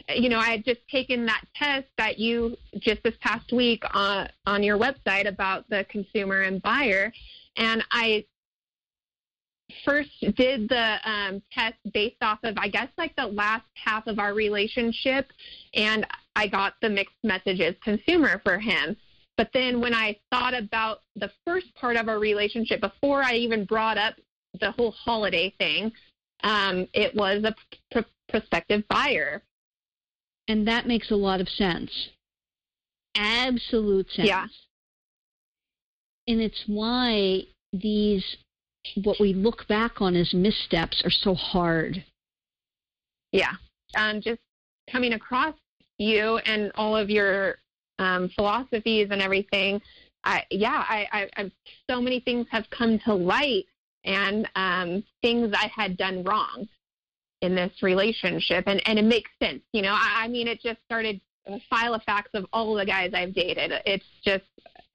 [0.09, 4.29] you know, I had just taken that test that you just this past week on
[4.47, 7.13] on your website about the consumer and buyer
[7.57, 8.25] and I
[9.85, 14.19] first did the um, test based off of, I guess, like the last half of
[14.19, 15.29] our relationship,
[15.75, 18.97] and I got the mixed messages consumer for him.
[19.37, 23.65] But then when I thought about the first part of our relationship, before I even
[23.65, 24.15] brought up
[24.61, 25.93] the whole holiday thing,
[26.45, 27.55] um, it was a
[27.91, 29.43] pr- prospective buyer.
[30.47, 32.11] And that makes a lot of sense.
[33.17, 34.29] Absolute sense.
[34.29, 34.47] Yeah.
[36.29, 38.37] And it's why these
[39.03, 42.05] what we look back on as missteps are so hard.
[43.33, 43.53] Yeah.
[43.97, 44.41] Um, just
[44.91, 45.55] coming across
[45.99, 47.57] you and all of your
[47.99, 49.81] um, philosophies and everything,
[50.25, 51.53] I, yeah, I, I, I,
[51.89, 53.65] so many things have come to light
[54.05, 56.69] and um, things I had done wrong
[57.41, 58.65] in this relationship.
[58.67, 59.63] And, and it makes sense.
[59.73, 62.87] You know, I, I mean, it just started a file of facts of all the
[62.87, 63.73] guys I've dated.
[63.85, 64.45] It's just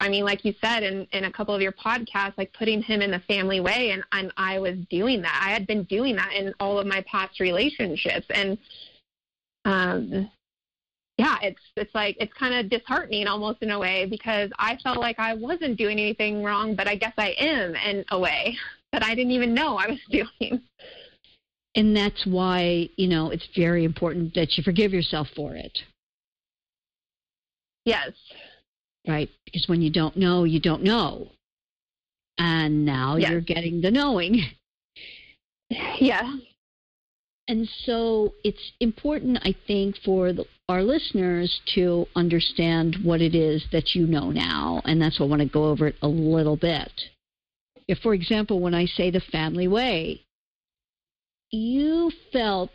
[0.00, 3.02] I mean, like you said in, in a couple of your podcasts, like putting him
[3.02, 5.40] in the family way, and, and I was doing that.
[5.46, 8.56] I had been doing that in all of my past relationships, and
[9.66, 10.30] um,
[11.18, 14.98] yeah, it's it's like it's kind of disheartening almost in a way because I felt
[14.98, 18.56] like I wasn't doing anything wrong, but I guess I am in a way
[18.92, 20.62] that I didn't even know I was doing.
[21.76, 25.78] And that's why you know it's very important that you forgive yourself for it.
[27.84, 28.12] Yes,
[29.10, 29.28] right?
[29.44, 31.28] Because when you don't know, you don't know.
[32.38, 33.30] And now yes.
[33.30, 34.42] you're getting the knowing.
[36.00, 36.36] Yeah.
[37.46, 43.64] And so it's important, I think, for the, our listeners to understand what it is
[43.70, 44.82] that you know now.
[44.84, 46.90] And that's why I want to go over it a little bit.
[47.88, 50.22] If, for example, when I say the family way,
[51.50, 52.70] you felt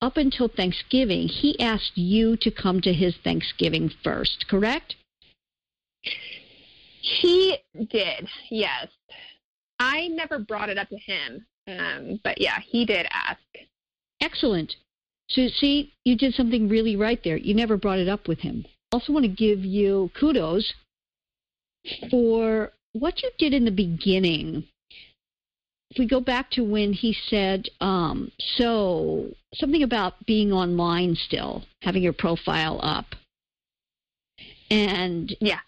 [0.00, 4.96] up until Thanksgiving, he asked you to come to his Thanksgiving first, correct?
[7.00, 7.58] He
[7.90, 8.88] did, yes.
[9.80, 13.40] I never brought it up to him, um, but yeah, he did ask.
[14.20, 14.74] Excellent.
[15.28, 17.36] So, see, you did something really right there.
[17.36, 18.64] You never brought it up with him.
[18.66, 20.72] I also want to give you kudos
[22.10, 24.64] for what you did in the beginning
[25.96, 32.02] we go back to when he said, um, so something about being online still, having
[32.02, 33.06] your profile up.
[34.70, 35.60] And yeah.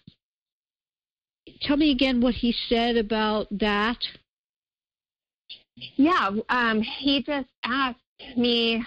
[1.61, 3.97] Tell me again what he said about that.
[5.95, 7.97] Yeah, um, he just asked
[8.37, 8.83] me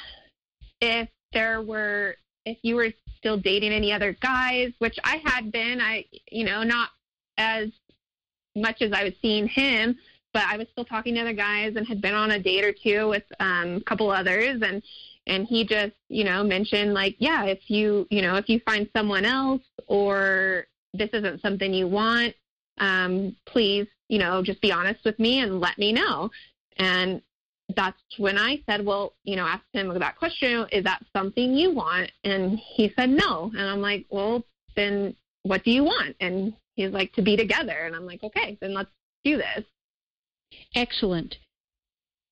[0.80, 5.80] if there were if you were still dating any other guys, which I had been.
[5.80, 6.90] I, you know, not
[7.38, 7.68] as
[8.54, 9.96] much as I was seeing him,
[10.34, 12.72] but I was still talking to other guys and had been on a date or
[12.72, 14.82] two with um, a couple others, and
[15.26, 18.88] and he just, you know, mentioned like, yeah, if you, you know, if you find
[18.94, 22.34] someone else or this isn't something you want,
[22.78, 26.30] um, please, you know, just be honest with me and let me know.
[26.76, 27.22] And
[27.74, 31.72] that's when I said, well, you know, asked him that question, is that something you
[31.72, 32.10] want?
[32.24, 33.50] And he said no.
[33.56, 34.44] And I'm like, well,
[34.76, 36.16] then what do you want?
[36.20, 37.86] And he's like, to be together.
[37.86, 38.90] And I'm like, okay, then let's
[39.24, 39.64] do this.
[40.74, 41.36] Excellent.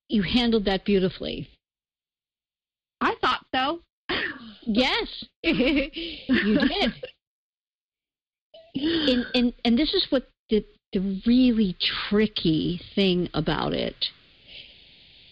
[0.09, 1.49] You handled that beautifully.
[3.01, 3.81] I thought so.
[4.63, 6.93] yes, you did.
[8.75, 11.75] And, and, and this is what the, the really
[12.09, 14.05] tricky thing about it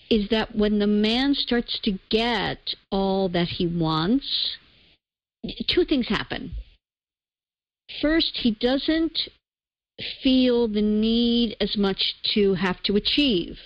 [0.09, 4.57] is that when the man starts to get all that he wants,
[5.67, 6.51] two things happen.
[8.01, 9.29] First, he doesn't
[10.21, 13.57] feel the need as much to have to achieve.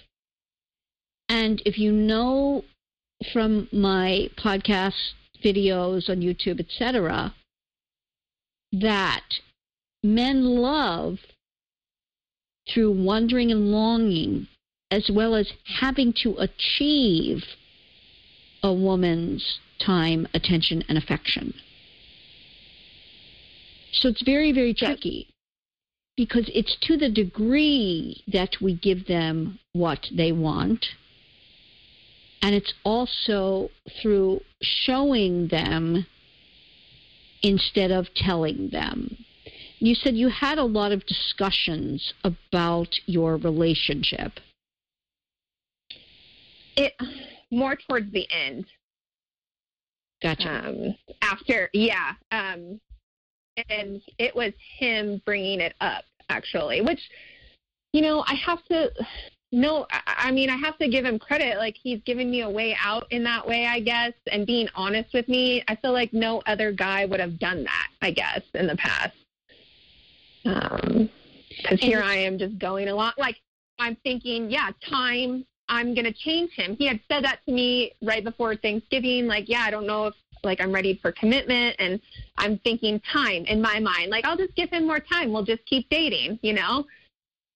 [1.29, 2.63] And if you know
[3.33, 7.33] from my podcast videos on YouTube, etc.,
[8.71, 9.25] that
[10.03, 11.17] men love
[12.71, 14.47] through wondering and longing
[14.91, 17.43] as well as having to achieve
[18.63, 21.53] a woman's time, attention, and affection.
[23.93, 25.34] So it's very, very tricky
[26.17, 30.85] because it's to the degree that we give them what they want.
[32.41, 33.69] And it's also
[34.01, 36.05] through showing them
[37.41, 39.17] instead of telling them.
[39.79, 44.33] You said you had a lot of discussions about your relationship.
[46.77, 46.93] It
[47.51, 48.65] more towards the end.
[50.21, 50.69] Gotcha.
[50.69, 52.79] Um, after, yeah, um,
[53.69, 56.99] and it was him bringing it up actually, which
[57.93, 58.91] you know I have to.
[59.51, 61.57] No, I mean I have to give him credit.
[61.57, 65.13] Like he's given me a way out in that way, I guess, and being honest
[65.13, 65.63] with me.
[65.67, 67.87] I feel like no other guy would have done that.
[68.01, 69.15] I guess in the past,
[70.45, 71.09] Um,
[71.49, 73.13] because here I am just going along.
[73.17, 73.37] Like
[73.79, 76.75] I'm thinking, yeah, time I'm going to change him.
[76.77, 79.27] He had said that to me right before Thanksgiving.
[79.27, 80.13] Like, yeah, I don't know if
[80.45, 81.99] like I'm ready for commitment, and
[82.37, 84.09] I'm thinking time in my mind.
[84.09, 85.33] Like, I'll just give him more time.
[85.33, 86.85] We'll just keep dating, you know.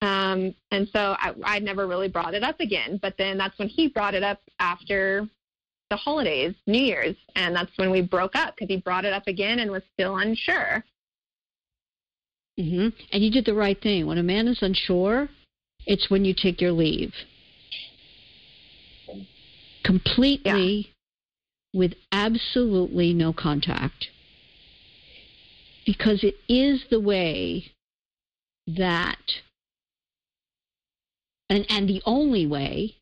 [0.02, 2.98] Um, and so I, I never really brought it up again.
[3.00, 5.28] But then that's when he brought it up after
[5.90, 9.26] the holidays, New Year's, and that's when we broke up because he brought it up
[9.26, 10.84] again and was still unsure.
[12.58, 12.88] Mm-hmm.
[13.12, 14.06] And you did the right thing.
[14.06, 15.28] When a man is unsure,
[15.86, 17.12] it's when you take your leave
[19.84, 20.92] completely.
[21.72, 24.08] With absolutely no contact.
[25.86, 27.72] Because it is the way
[28.66, 29.18] that,
[31.48, 32.96] and, and the only way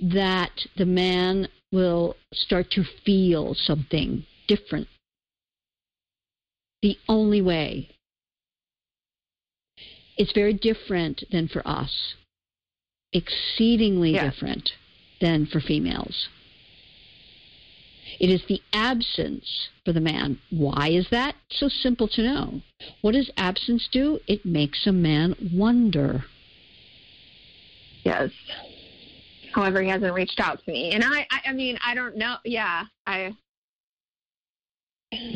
[0.00, 4.88] that the man will start to feel something different.
[6.82, 7.90] The only way.
[10.16, 12.14] It's very different than for us.
[13.12, 14.30] Exceedingly yeah.
[14.30, 14.70] different
[15.20, 16.28] than for females.
[18.20, 20.38] It is the absence for the man.
[20.50, 21.34] Why is that?
[21.50, 22.62] So simple to know.
[23.02, 24.20] What does absence do?
[24.26, 26.24] It makes a man wonder.
[28.04, 28.30] Yes.
[29.52, 32.36] However, he hasn't reached out to me, and I, I, I mean, I don't know.
[32.44, 33.34] Yeah, I.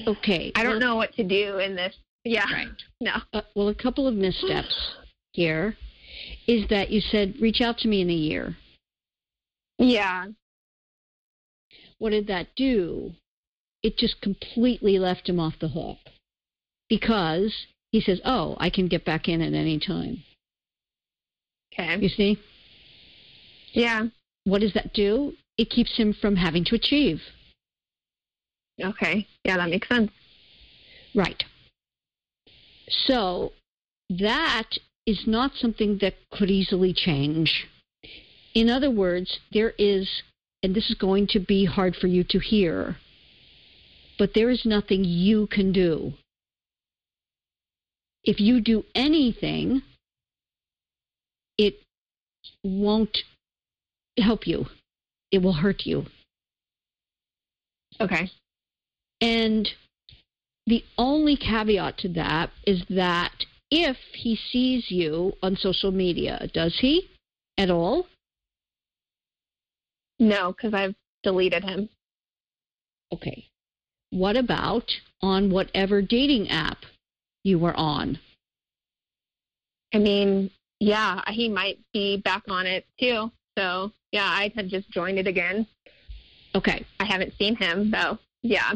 [0.06, 0.52] Okay.
[0.54, 1.94] I don't well, know what to do in this.
[2.24, 2.44] Yeah.
[2.52, 2.68] Right.
[3.02, 3.12] No.
[3.32, 4.92] Uh, well, a couple of missteps
[5.32, 5.74] here
[6.46, 8.58] is that you said reach out to me in a year.
[9.78, 10.26] Yeah.
[12.00, 13.12] What did that do?
[13.84, 15.98] It just completely left him off the hook
[16.88, 17.54] because
[17.92, 20.24] he says, "Oh, I can get back in at any time."
[21.72, 21.96] Okay.
[22.00, 22.38] You see?
[23.72, 24.06] Yeah.
[24.44, 25.34] What does that do?
[25.56, 27.22] It keeps him from having to achieve.
[28.82, 29.26] Okay.
[29.44, 30.10] Yeah, that makes sense.
[31.14, 31.44] Right.
[32.88, 33.52] So
[34.08, 34.70] that
[35.06, 37.68] is not something that could easily change.
[38.54, 40.22] In other words, there is,
[40.62, 42.96] and this is going to be hard for you to hear,
[44.18, 46.12] but there is nothing you can do.
[48.24, 49.82] If you do anything,
[51.56, 51.76] it
[52.62, 53.16] won't
[54.18, 54.66] help you.
[55.30, 56.04] It will hurt you.
[58.00, 58.30] Okay.
[59.20, 59.68] And
[60.66, 63.32] the only caveat to that is that
[63.70, 67.08] if he sees you on social media, does he
[67.56, 68.06] at all?
[70.20, 70.94] No, because I've
[71.24, 71.88] deleted him.
[73.12, 73.46] Okay.
[74.10, 74.84] What about
[75.22, 76.78] on whatever dating app
[77.42, 78.18] you were on?
[79.92, 83.32] I mean, yeah, he might be back on it too.
[83.58, 85.66] So, yeah, I had just joined it again.
[86.54, 86.84] Okay.
[86.98, 88.18] I haven't seen him, though.
[88.42, 88.72] Yeah.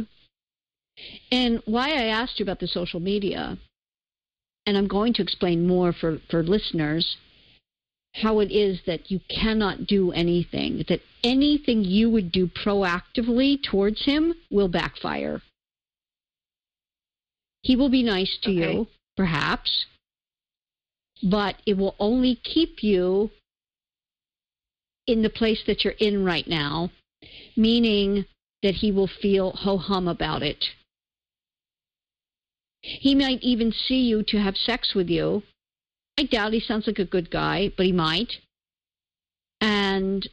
[1.31, 3.59] And why I asked you about the social media,
[4.67, 7.17] and I'm going to explain more for, for listeners
[8.15, 14.05] how it is that you cannot do anything, that anything you would do proactively towards
[14.05, 15.43] him will backfire.
[17.63, 18.73] He will be nice to Okay.
[18.73, 18.87] you,
[19.17, 19.87] perhaps,
[21.23, 23.31] but it will only keep you
[25.07, 26.91] in the place that you're in right now,
[27.57, 28.27] meaning
[28.63, 30.65] that he will feel ho hum about it.
[32.81, 35.43] He might even see you to have sex with you.
[36.19, 38.33] I doubt he sounds like a good guy, but he might.
[39.61, 40.29] And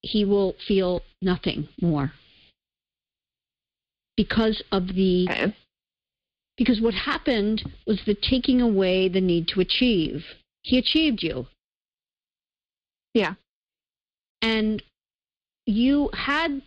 [0.00, 2.12] he will feel nothing more.
[4.16, 5.56] Because of the Okay.
[6.56, 10.24] because what happened was the taking away the need to achieve.
[10.62, 11.46] He achieved you.
[13.14, 13.34] Yeah.
[14.42, 14.82] And
[15.66, 16.62] you had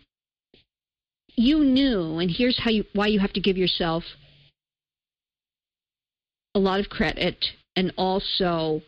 [1.36, 4.04] you knew and here's how you why you have to give yourself
[6.54, 7.44] a lot of credit
[7.76, 8.82] and also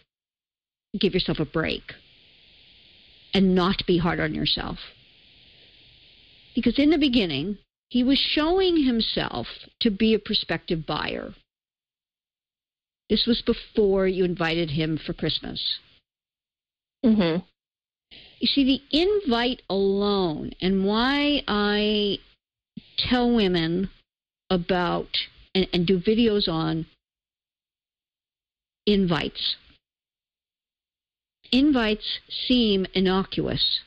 [0.99, 1.93] give yourself a break
[3.35, 4.79] and not be hard on yourself.
[6.55, 7.59] Because in the beginning,
[7.91, 9.47] he was showing himself
[9.81, 11.35] to be a prospective buyer.
[13.09, 15.79] This was before you invited him for Christmas.
[17.05, 17.45] Mm-hmm.
[18.41, 22.19] You see, the invite alone, and why I
[22.99, 23.91] tell women
[24.51, 25.09] about
[25.55, 26.87] and, and do videos on
[28.93, 29.57] invites.
[31.53, 33.81] Invites seem innocuous.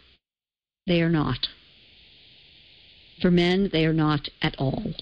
[0.88, 1.47] They are not.
[3.22, 4.93] For men, they are not at all.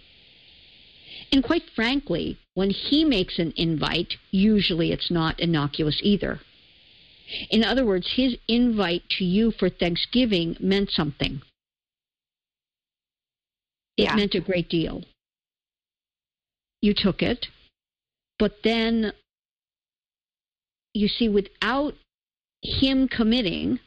[1.32, 6.40] And quite frankly, when he makes an invite, usually it's not innocuous either.
[7.50, 11.42] In other words, his invite to you for Thanksgiving meant something.
[13.96, 14.16] It Yeah.
[14.16, 15.04] meant a great deal.
[16.82, 17.48] You took it,
[18.40, 19.14] but then
[21.00, 21.94] you see, without
[22.62, 23.80] him committing,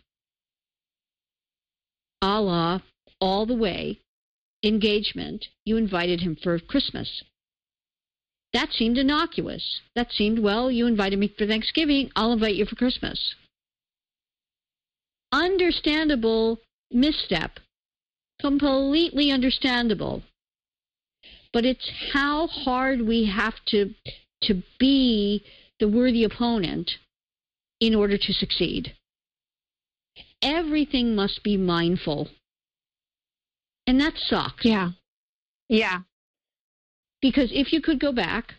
[2.23, 2.81] a la
[3.21, 3.99] all the way
[4.65, 7.23] engagement, you invited him for Christmas.
[8.53, 9.81] That seemed innocuous.
[9.95, 13.35] That seemed, well, you invited me for Thanksgiving, I'll invite you for Christmas.
[15.33, 16.61] Understandable
[16.91, 17.59] misstep.
[18.41, 20.23] Completely understandable.
[21.53, 23.95] But it's how hard we have to
[24.43, 25.45] to be
[25.79, 26.91] the worthy opponent
[27.83, 28.95] in order to succeed.
[30.41, 32.29] Everything must be mindful.
[33.89, 34.65] And that sucks.
[34.65, 34.91] Yeah.
[35.69, 36.03] Yeah.
[37.21, 38.55] Because if you could go back,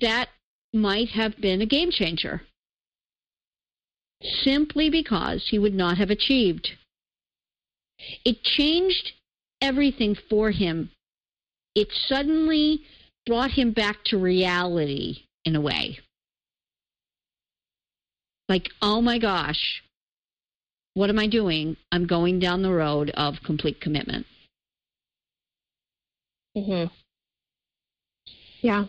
[0.00, 0.30] that
[0.72, 2.40] might have been a game changer.
[4.22, 6.70] Simply because he would not have achieved.
[8.24, 9.12] It changed
[9.60, 10.90] everything for him.
[11.74, 12.80] It suddenly
[13.26, 15.98] brought him back to reality in a way.
[18.52, 19.82] Like, oh my gosh,
[20.92, 21.74] what am I doing?
[21.90, 24.26] I'm going down the road of complete commitment.
[26.54, 26.92] Mm-hmm.
[28.60, 28.84] Yeah.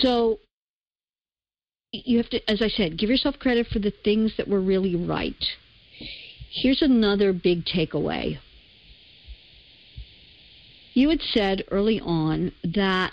[0.00, 0.38] So
[1.92, 4.96] you have to, as I said, give yourself credit for the things that were really
[4.96, 5.44] right.
[6.48, 8.38] Here's another big takeaway.
[10.94, 13.12] You had said early on that,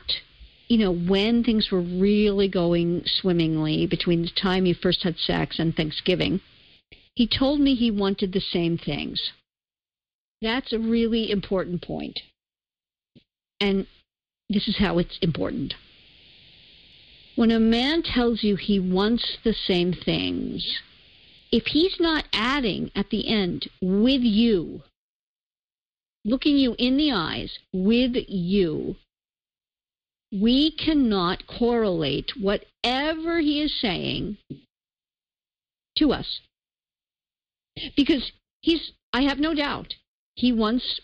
[0.68, 5.60] you know, when things were really going swimmingly between the time you first had sex
[5.60, 6.42] and Thanksgiving,
[7.16, 9.32] he told me he wanted the same things.
[10.42, 12.20] That's a really important point.
[13.60, 13.88] And
[14.50, 15.74] this is how it's important.
[17.36, 20.80] When a man tells you he wants the same things,
[21.52, 24.82] if he's not adding at the end with you,
[26.26, 28.96] looking you in the eyes with you,
[30.34, 34.38] we cannot correlate whatever he is saying
[35.98, 36.40] to us.
[37.96, 38.32] Because
[38.62, 39.94] he's, I have no doubt,
[40.36, 41.00] he wants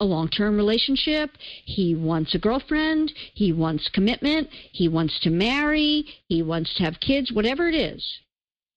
[0.00, 1.30] a long term relationship.
[1.64, 3.12] He wants a girlfriend.
[3.34, 4.48] He wants commitment.
[4.72, 6.04] He wants to marry.
[6.28, 8.04] He wants to have kids, whatever it is.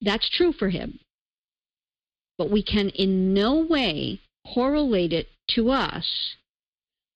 [0.02, 1.00] That's true for him.
[2.38, 4.22] But we can in no way
[4.54, 6.36] correlate it to us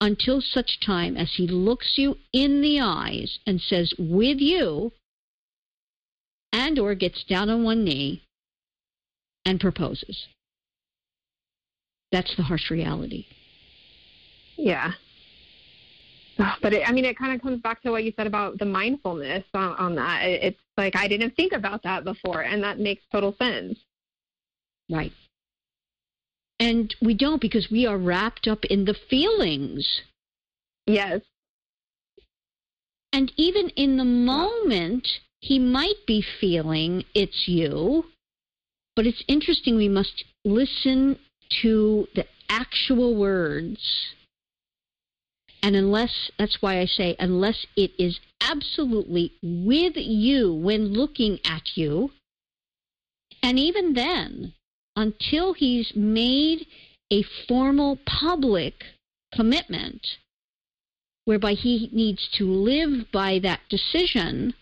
[0.02, 4.92] until such time as he looks you in the eyes and says, with you,
[6.52, 8.24] and or gets down on one knee
[9.46, 10.28] and proposes.
[12.12, 13.28] That's the harsh reality.
[14.58, 14.92] Yeah.
[16.40, 18.58] Oh, but it, I mean, it kind of comes back to what you said about
[18.58, 20.24] the mindfulness on, on that.
[20.24, 23.78] It's like I didn't think about that before, and that makes total sense.
[24.90, 25.14] Right.
[26.62, 30.02] And we don't because we are wrapped up in the feelings.
[30.86, 31.22] Yes.
[33.12, 35.08] And even in the moment,
[35.40, 38.06] he might be feeling it's you,
[38.96, 39.76] but it's interesting.
[39.76, 41.18] We must listen
[41.64, 43.82] to the actual words.
[45.64, 51.64] And unless, that's why I say, unless it is absolutely with you when looking at
[51.76, 52.12] you,
[53.42, 54.54] and even then,
[54.96, 56.66] until he's made
[57.12, 58.74] a formal public
[59.34, 60.06] commitment
[61.26, 64.54] whereby he needs to live by that decision,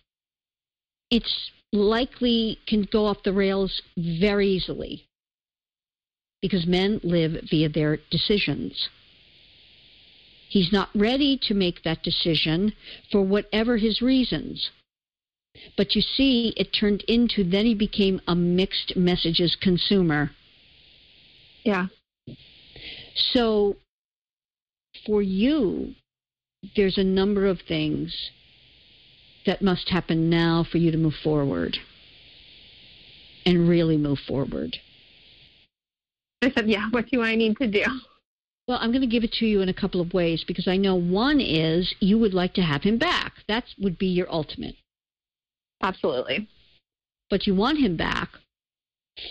[1.10, 5.06] it's likely can go off the rails very easily
[6.42, 8.90] because men live via their decisions.
[10.50, 12.74] He's not ready to make that decision
[13.12, 14.72] for whatever his reasons.
[15.78, 20.32] But you see, it turned into then he became a mixed messages consumer.
[21.64, 21.88] Yeah.
[23.34, 23.76] So
[25.06, 25.94] for you,
[26.76, 28.32] there's a number of things
[29.46, 31.78] that must happen now for you to move forward
[33.46, 34.78] and really move forward.
[36.42, 37.84] I said, yeah, what do I need to do?
[38.68, 40.78] Well, I'm going to give it to you in a couple of ways because I
[40.78, 43.34] know one is you would like to have him back.
[43.48, 44.76] That would be your ultimate.
[45.82, 46.48] Absolutely.
[47.30, 48.30] But you want him back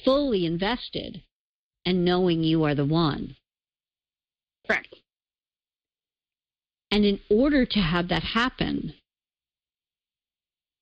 [0.05, 1.23] fully invested
[1.85, 3.37] and knowing you are the one.
[4.67, 4.95] Correct.
[6.91, 8.95] And in order to have that happen,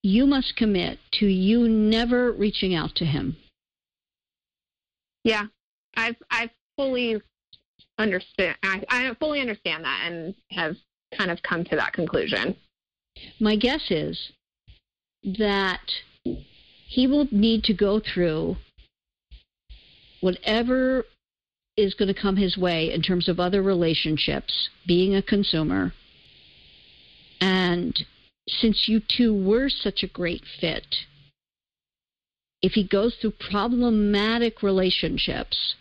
[0.03, 3.37] you must commit to you never reaching out to him.
[5.25, 5.47] Yeah,
[5.97, 7.21] I've I've fully
[7.99, 8.57] understand.
[8.62, 10.77] I, I fully understand that and have
[11.17, 12.57] kind of come to that conclusion.
[13.41, 14.33] My guess is
[15.27, 15.81] that
[16.87, 18.57] he will need to go through
[20.20, 21.05] whatever
[21.77, 25.93] is going to come his way in terms of other relationships, being a consumer.
[27.41, 27.95] And
[28.49, 30.97] since you two were such a great fit,
[32.62, 35.74] if he goes through problematic relationships,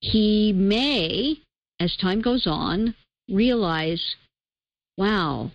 [0.00, 1.36] he may,
[1.78, 2.94] as time goes on,
[3.28, 4.16] realize,
[4.96, 5.52] wow,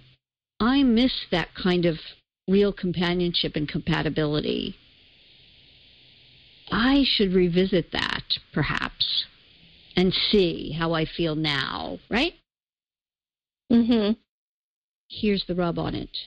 [0.59, 1.97] I miss that kind of
[2.47, 4.75] real companionship and compatibility.
[6.71, 8.23] I should revisit that,
[8.53, 9.25] perhaps,
[9.95, 12.33] and see how I feel now, right?
[13.71, 14.13] Mm-hmm.
[15.09, 16.17] Here's the rub on it.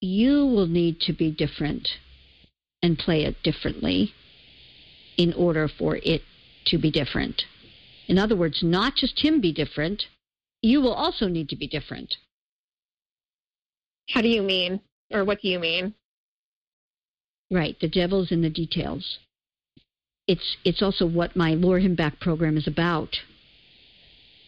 [0.00, 1.88] You will need to be different
[2.82, 4.12] and play it differently
[5.16, 6.22] in order for it
[6.66, 7.42] to be different.
[8.08, 10.04] In other words, not just him be different,
[10.60, 12.16] you will also need to be different.
[14.10, 14.80] How do you mean?
[15.12, 15.94] Or what do you mean?
[17.50, 19.18] Right, the devil's in the details.
[20.26, 23.16] It's it's also what my Lure Him Back program is about.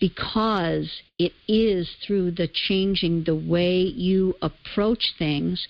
[0.00, 5.66] Because it is through the changing the way you approach things,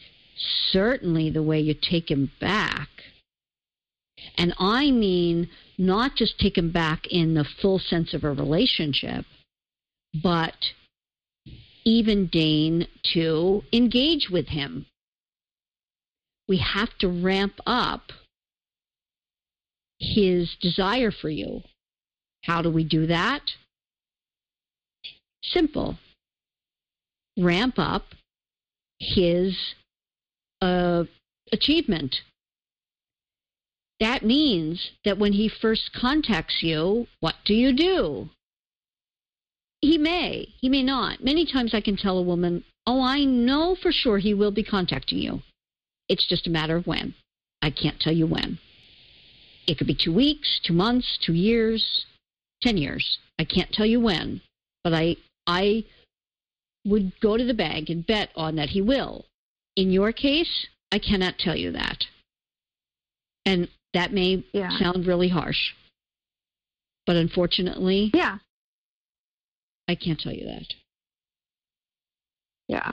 [0.71, 2.89] certainly the way you take him back.
[4.37, 9.25] And I mean not just take him back in the full sense of a relationship,
[10.23, 10.55] but
[11.85, 14.87] even deign to engage with him.
[16.49, 18.13] We have to ramp up
[19.99, 21.63] his desire for you.
[22.43, 23.43] How do we do that?
[25.43, 25.99] Simple.
[27.39, 28.05] Ramp up
[28.99, 29.57] his
[30.61, 31.05] uh,
[31.53, 32.17] achievement.
[34.01, 38.29] That means that when he first contacts you, what do you do?
[39.85, 41.23] He may, he may not.
[41.23, 44.63] Many times I can tell a woman, Oh, I know for sure he will be
[44.63, 45.43] contacting you.
[46.09, 47.15] It's just a matter of when.
[47.63, 48.59] I can't tell you when.
[49.67, 52.05] It could be two weeks, two months, two years,
[52.63, 53.19] ten years.
[53.39, 54.41] I can't tell you when,
[54.83, 55.17] but I
[55.47, 55.85] I
[56.85, 59.25] would go to the bank and bet on that he will.
[59.77, 62.05] In your case, I cannot tell you that.
[63.47, 64.79] And that may yeah.
[64.79, 65.73] sound really harsh.
[67.07, 68.39] But unfortunately, yeah.
[69.89, 70.67] I can't tell you that.
[72.69, 72.91] Yeah.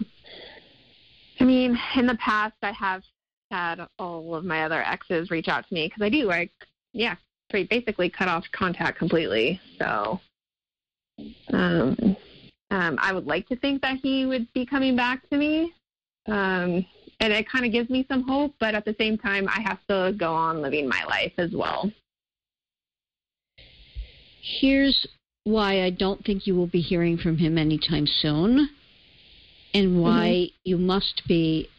[1.39, 3.04] I mean, in the past, I have
[3.50, 6.32] had all of my other exes reach out to me because I do.
[6.32, 6.50] I
[6.94, 7.16] yeah,
[7.50, 9.60] pretty basically cut off contact completely.
[9.80, 10.20] So
[11.54, 12.18] um,
[12.72, 15.74] um, I would like to think that he would be coming back to me.
[16.28, 16.86] Um,
[17.20, 19.80] and it kind of gives me some hope, but at the same time, I have
[19.89, 21.92] to go on living my life as well.
[24.42, 25.08] Here's
[25.44, 28.70] why I don't think you will be hearing from him anytime soon,
[29.74, 30.56] and why mm-hmm.
[30.64, 31.70] you must be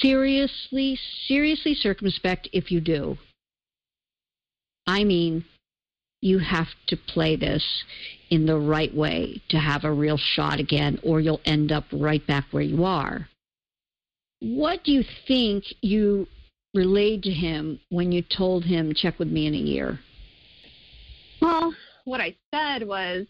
[0.00, 3.16] seriously, seriously circumspect if you do.
[4.86, 5.44] I mean,
[6.20, 7.84] you have to play this
[8.30, 12.26] in the right way to have a real shot again, or you'll end up right
[12.26, 13.28] back where you are.
[14.40, 16.26] What do you think you
[16.74, 20.00] relayed to him when you told him, check with me in a year?
[21.40, 21.74] Well,
[22.04, 23.26] what I said was,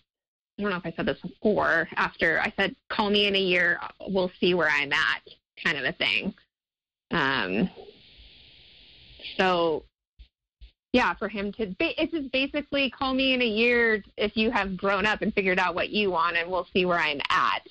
[0.58, 3.40] I don't know if I said this before, after I said, call me in a
[3.40, 5.22] year, we'll see where I'm at,
[5.62, 6.34] kind of a thing.
[7.10, 7.70] Um,
[9.36, 9.84] so,
[10.92, 14.76] yeah, for him to, it's just basically call me in a year if you have
[14.76, 17.62] grown up and figured out what you want, and we'll see where I'm at.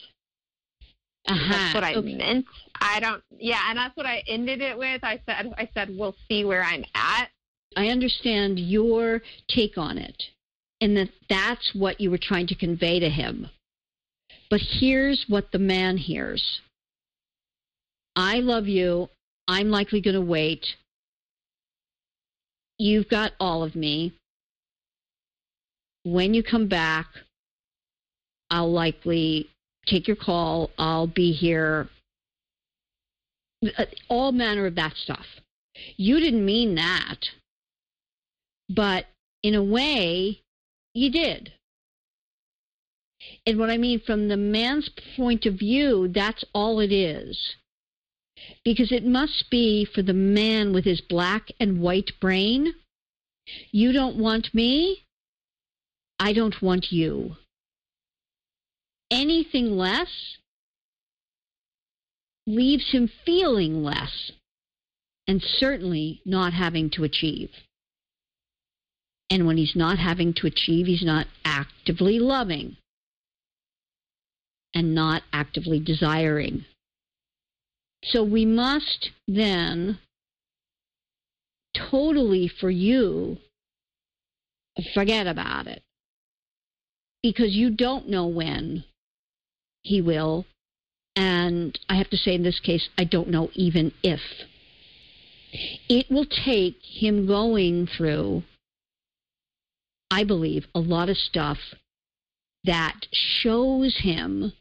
[1.26, 1.54] Uh-huh.
[1.54, 2.16] That's what I okay.
[2.16, 2.46] meant.
[2.82, 3.24] I don't.
[3.40, 5.02] Yeah, and that's what I ended it with.
[5.04, 7.30] I said, I said, we'll see where I'm at.
[7.78, 10.22] I understand your take on it,
[10.84, 13.50] and that that's what you were trying to convey to him.
[14.50, 16.60] But here's what the man hears.
[18.18, 19.08] I love you.
[19.48, 20.66] I'm likely going to wait.
[22.78, 24.14] You've got all of me.
[26.04, 27.08] When you come back,
[28.50, 29.50] I'll likely
[29.86, 30.70] take your call.
[30.78, 31.88] I'll be here.
[33.78, 35.26] Uh, all manner of that stuff.
[35.96, 37.20] You didn't mean that.
[38.68, 39.06] But
[39.44, 40.42] in a way,
[40.94, 41.54] you did.
[43.46, 47.56] And what I mean from the man's point of view, that's all it is.
[48.66, 52.74] Because it must be for the man with his black and white brain.
[53.72, 55.06] You don't want me.
[56.20, 57.36] I don't want you
[59.14, 60.38] anything less
[62.48, 64.32] leaves him feeling less
[65.28, 67.50] and certainly not having to achieve.
[69.34, 72.78] And when he's not having to achieve, he's not actively loving
[74.76, 76.66] and not actively desiring.
[78.04, 79.98] So we must then
[81.90, 83.38] totally for you
[84.94, 85.82] forget about it
[87.24, 88.84] because you don't know when
[89.82, 90.46] he will.
[91.16, 94.22] And I have to say, in this case, I don't know even if.
[95.90, 98.44] It will take him going through,
[100.14, 101.58] I believe, a lot of stuff
[102.66, 104.54] that shows him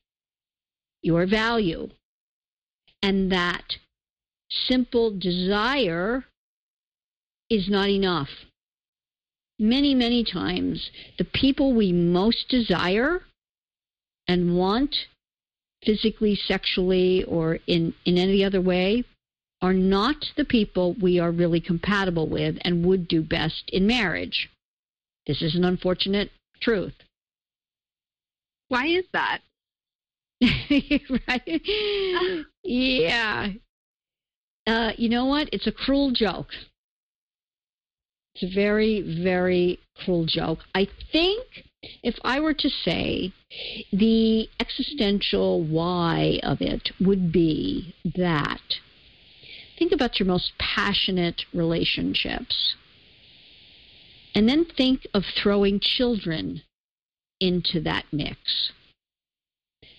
[1.03, 1.91] your value
[3.03, 3.77] and that
[4.49, 6.25] simple desire
[7.51, 8.31] is not enough.
[9.59, 13.21] Many, many times, the people we most desire
[14.27, 14.97] and want
[15.85, 19.05] physically, sexually, or in, in any other way
[19.61, 24.49] are not the people we are really compatible with and would do best in marriage.
[25.27, 26.95] This is an unfortunate truth.
[28.69, 29.41] Why is that?
[30.41, 31.63] right?
[32.65, 33.49] yeah.
[34.67, 35.49] Uh, you know what?
[35.53, 36.49] It's a cruel joke.
[38.35, 40.61] It's a very, very cruel joke.
[40.75, 41.45] I think
[42.03, 43.33] if I were to say
[43.93, 48.61] the existential why of it would be that
[49.83, 52.77] think about your most passionate relationships.
[54.35, 56.63] And then think of throwing children
[57.41, 58.73] into that mix.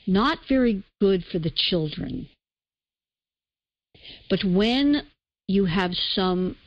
[0.08, 2.30] Not very good for the children.
[4.30, 5.04] But when
[5.48, 6.58] you have some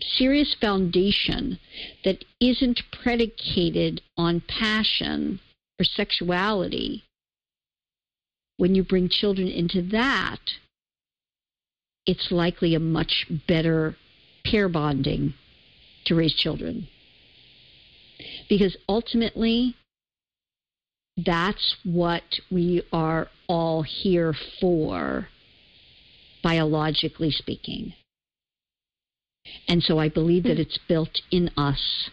[0.00, 1.58] serious foundation
[2.04, 5.40] that isn't predicated on passion
[5.80, 7.04] or sexuality,
[8.56, 10.38] when you bring children into that,
[12.06, 13.96] it's likely a much better
[14.44, 15.34] pair bonding
[16.06, 16.88] to raise children.
[18.48, 19.74] Because ultimately,
[21.16, 25.28] that's what we are all here for,
[26.42, 27.94] biologically speaking.
[29.68, 32.10] And so I believe that it's built in us.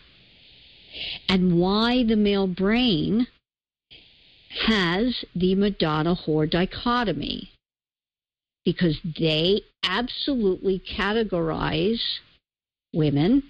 [1.30, 3.28] And why the male brain
[4.68, 7.52] has the Madonna whore dichotomy.
[8.66, 12.02] Because they absolutely categorize
[12.94, 13.44] women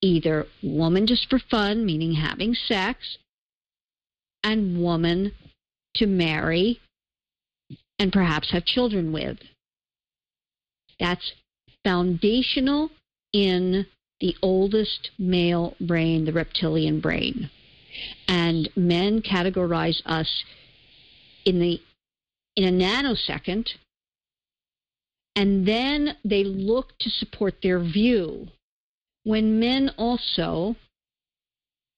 [0.00, 3.18] either woman just for fun, meaning having sex,
[4.42, 5.32] and woman
[5.94, 6.80] to marry
[7.98, 9.38] and perhaps have children with.
[11.00, 11.32] That's
[11.84, 12.90] foundational
[13.32, 13.86] in
[14.20, 17.50] the oldest male brain, the reptilian brain.
[18.28, 20.44] And men categorize us
[21.44, 21.80] in the
[22.56, 23.68] in a nanosecond
[25.38, 28.48] and then they look to support their view.
[29.24, 30.76] When men also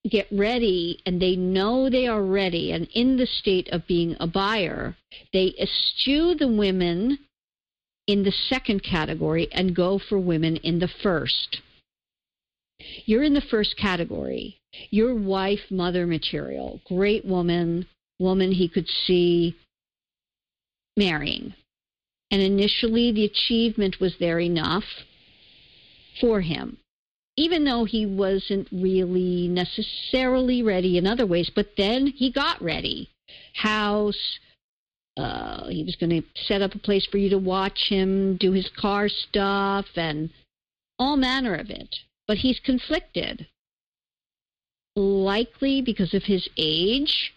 [0.08, 4.26] get ready and they know they are ready and in the state of being a
[4.26, 4.96] buyer,
[5.32, 7.18] they eschew the women
[8.06, 11.60] in the second category and go for women in the first.
[13.04, 14.58] You're in the first category.
[14.90, 17.86] Your wife, mother material, great woman,
[18.18, 19.54] woman he could see
[20.96, 21.54] marrying.
[22.30, 24.84] And initially, the achievement was there enough
[26.20, 26.78] for him,
[27.40, 31.50] even though he wasn't really necessarily ready in other ways.
[31.54, 33.08] But then he got ready.
[33.54, 34.38] House,
[35.16, 38.52] uh, he was going to set up a place for you to watch him do
[38.52, 40.28] his car stuff and
[40.98, 41.96] all manner of it.
[42.28, 43.46] But he's conflicted,
[44.94, 47.32] likely because of his age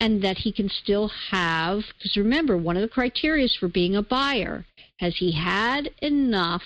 [0.00, 4.02] and that he can still have, because remember, one of the criteria for being a
[4.02, 4.64] buyer
[4.98, 6.62] has he had enough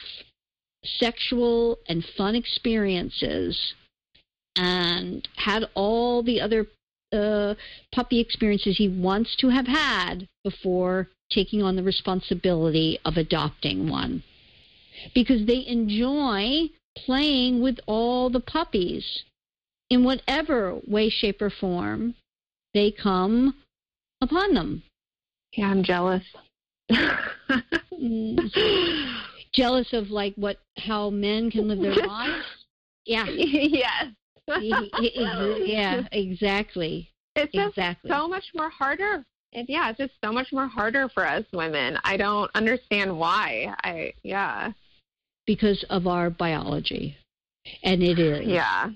[0.84, 3.74] sexual and fun experiences
[4.56, 6.66] and had all the other
[7.12, 7.54] uh,
[7.92, 14.22] puppy experiences he wants to have had before taking on the responsibility of adopting one.
[15.14, 19.24] Because they enjoy playing with all the puppies
[19.90, 22.14] in whatever way, shape, or form
[22.72, 23.54] they come
[24.20, 24.82] upon them.
[25.52, 26.24] Yeah, I'm jealous.
[29.54, 32.44] jealous of like what how men can live their lives.
[33.06, 33.26] Yeah.
[33.28, 34.06] yes.
[34.46, 37.10] yeah, exactly.
[37.36, 38.10] It's just exactly.
[38.10, 39.24] so much more harder.
[39.52, 41.98] It, yeah, it's just so much more harder for us women.
[42.04, 43.74] I don't understand why.
[43.82, 44.72] I yeah.
[45.46, 47.16] Because of our biology.
[47.82, 48.46] And it is.
[48.46, 48.90] Yeah.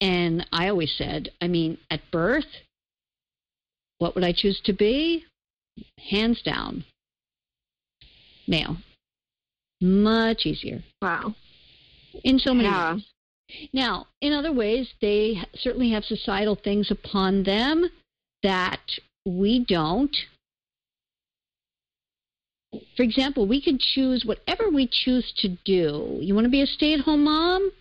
[0.00, 2.46] And I always said, I mean, at birth,
[3.98, 5.24] what would I choose to be?
[6.10, 6.84] Hands down,
[8.48, 8.76] male.
[9.82, 10.82] Much easier.
[11.02, 11.34] Wow.
[12.22, 12.94] In so many yeah.
[12.94, 13.04] ways.
[13.72, 17.90] Now, in other ways, they certainly have societal things upon them
[18.42, 18.80] that
[19.26, 20.16] we don't.
[22.96, 26.18] For example, we can choose whatever we choose to do.
[26.20, 27.72] You want to be a stay at home mom?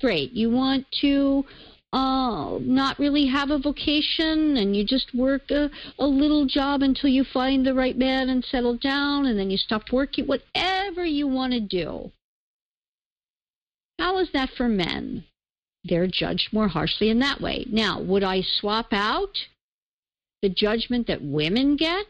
[0.00, 0.32] Great.
[0.32, 1.44] You want to
[1.92, 7.08] uh, not really have a vocation and you just work a, a little job until
[7.08, 11.26] you find the right man and settle down and then you stop working, whatever you
[11.26, 12.10] want to do.
[13.98, 15.24] How is that for men?
[15.84, 17.64] They're judged more harshly in that way.
[17.70, 19.36] Now, would I swap out
[20.42, 22.06] the judgment that women get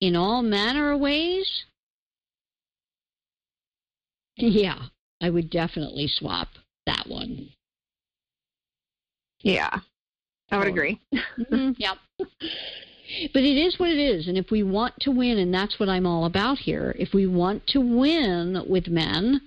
[0.00, 1.64] in all manner of ways?
[4.36, 4.86] Yeah,
[5.22, 6.48] I would definitely swap
[6.86, 7.50] that one.
[9.44, 9.78] Yeah,
[10.50, 11.00] I would agree.
[11.14, 11.98] mm-hmm, yep.
[12.18, 14.26] But it is what it is.
[14.26, 17.26] And if we want to win, and that's what I'm all about here, if we
[17.26, 19.42] want to win with men,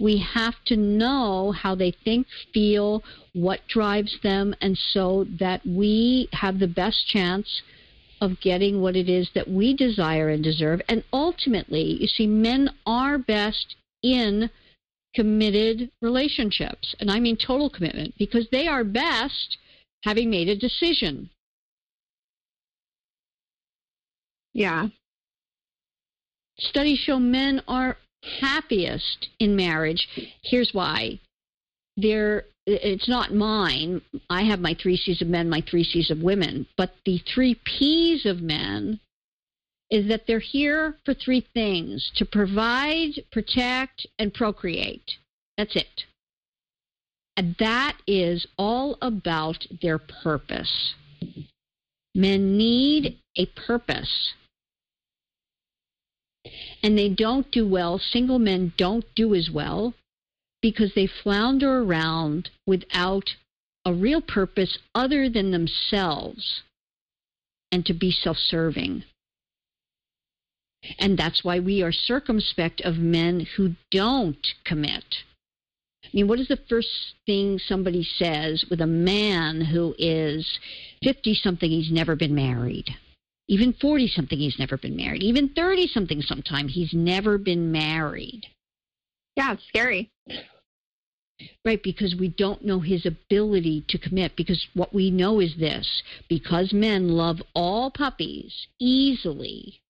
[0.00, 6.28] we have to know how they think, feel, what drives them, and so that we
[6.32, 7.62] have the best chance
[8.22, 10.80] of getting what it is that we desire and deserve.
[10.88, 14.48] And ultimately, you see, men are best in
[15.16, 16.94] committed relationships.
[17.00, 19.56] And I mean total commitment because they are best
[20.04, 21.30] having made a decision.
[24.52, 24.88] Yeah.
[26.58, 27.96] Studies show men are
[28.40, 30.06] happiest in marriage.
[30.42, 31.18] Here's why.
[31.96, 34.02] They're, it's not mine.
[34.28, 36.66] I have my three C's of men, my three C's of women.
[36.76, 39.00] But the three P's of men
[39.90, 45.12] is that they're here for three things to provide, protect, and procreate.
[45.56, 46.04] That's it.
[47.36, 50.94] And that is all about their purpose.
[52.14, 54.32] Men need a purpose.
[56.82, 59.94] And they don't do well, single men don't do as well
[60.62, 63.30] because they flounder around without
[63.84, 66.62] a real purpose other than themselves
[67.70, 69.04] and to be self serving.
[70.98, 75.04] And that's why we are circumspect of men who don't commit.
[76.04, 76.88] I mean, what is the first
[77.26, 80.58] thing somebody says with a man who is
[81.02, 82.90] 50 something, he's never been married?
[83.48, 85.22] Even 40 something, he's never been married.
[85.22, 88.42] Even 30 something, sometime, he's never been married.
[89.36, 90.10] Yeah, it's scary.
[91.64, 94.36] Right, because we don't know his ability to commit.
[94.36, 99.80] Because what we know is this because men love all puppies easily,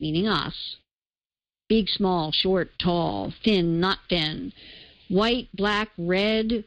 [0.00, 0.76] meaning us,
[1.68, 4.52] big, small, short, tall, thin, not thin,
[5.08, 6.64] white, black, red,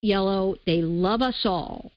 [0.00, 0.56] yellow.
[0.66, 1.92] They love us all.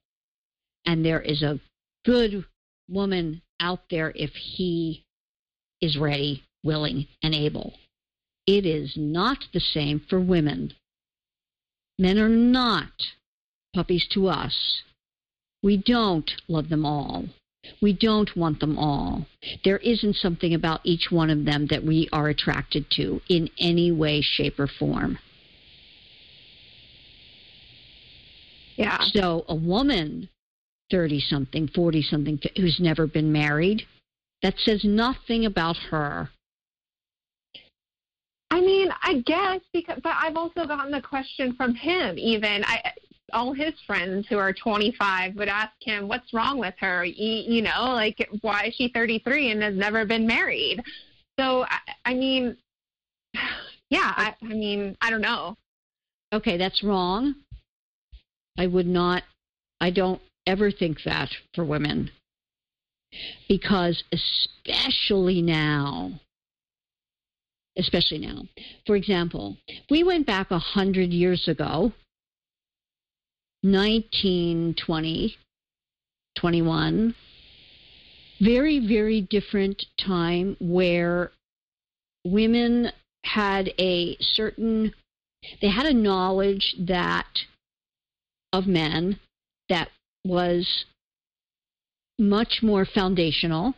[0.85, 1.59] And there is a
[2.05, 2.45] good
[2.89, 5.03] woman out there if he
[5.81, 7.73] is ready, willing, and able.
[8.45, 10.73] It is not the same for women.
[11.97, 12.91] Men are not
[13.73, 14.83] puppies to us.
[15.63, 17.25] We don't love them all.
[17.81, 19.25] We don't want them all.
[19.63, 23.91] There isn't something about each one of them that we are attracted to in any
[23.91, 25.17] way, shape, or form.
[28.75, 28.99] Yeah.
[29.13, 30.29] So a woman,
[30.91, 33.83] 30 something, 40 something, who's never been married,
[34.41, 36.29] that says nothing about her.
[38.51, 42.17] I mean, I guess because, but I've also gotten the question from him.
[42.17, 42.91] Even I,
[43.33, 47.03] all his friends who are 25 would ask him, "What's wrong with her?
[47.05, 50.81] You, know, like why is she 33 and has never been married?"
[51.39, 52.57] So I, I mean,
[53.89, 55.55] yeah, I, I mean, I don't know.
[56.33, 57.35] Okay, that's wrong.
[58.57, 59.23] I would not.
[59.81, 62.11] I don't ever think that for women
[63.47, 66.11] because especially now
[67.77, 68.43] especially now
[68.85, 69.57] for example
[69.89, 71.91] we went back a hundred years ago
[73.65, 75.37] 1920
[76.37, 77.15] 21
[78.41, 81.31] very very different time where
[82.25, 82.91] women
[83.23, 84.93] had a certain
[85.61, 87.27] they had a knowledge that
[88.53, 89.19] of men
[89.69, 89.89] that
[90.23, 90.85] was
[92.17, 93.73] much more foundational,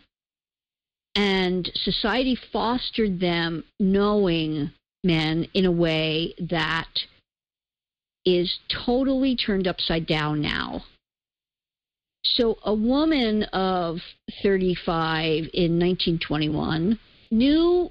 [1.15, 4.71] and society fostered them knowing
[5.03, 6.87] men in a way that
[8.27, 10.83] is totally turned upside down now.
[12.23, 13.97] So, a woman of
[14.43, 16.99] 35 in 1921
[17.31, 17.89] knew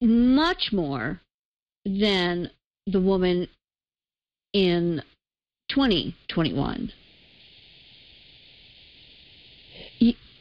[0.00, 1.20] much more
[1.84, 2.50] than
[2.86, 3.48] the woman
[4.52, 5.02] in
[5.70, 6.92] 2021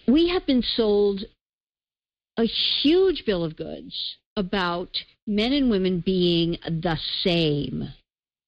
[0.08, 1.24] we have been sold
[2.38, 4.90] a huge bill of goods about
[5.28, 7.90] men and women being the same,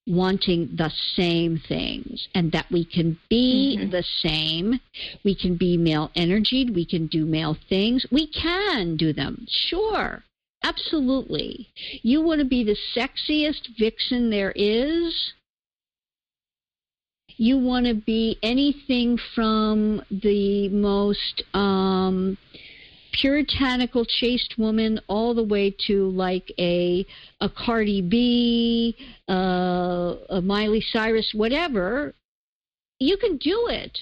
[0.07, 3.91] wanting the same things, and that we can be mm-hmm.
[3.91, 4.79] the same.
[5.23, 8.05] We can be male energied, we can do male things.
[8.11, 10.23] We can do them, sure.
[10.63, 11.69] Absolutely.
[12.01, 15.33] You want to be the sexiest vixen there is?
[17.37, 22.37] you want to be anything from the most um,
[23.21, 27.05] puritanical chaste woman all the way to like a
[27.41, 28.95] a Cardi B,
[29.29, 32.13] uh, a Miley Cyrus, whatever,
[32.99, 33.97] you can do it.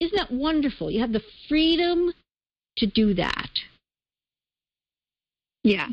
[0.00, 0.90] Isn't that wonderful?
[0.90, 2.12] You have the freedom
[2.78, 3.50] to do that.
[5.62, 5.88] Yeah.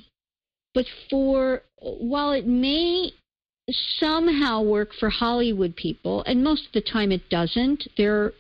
[0.73, 3.11] But for while it may
[3.99, 7.87] somehow work for Hollywood people, and most of the time it doesn't.
[7.97, 8.33] Their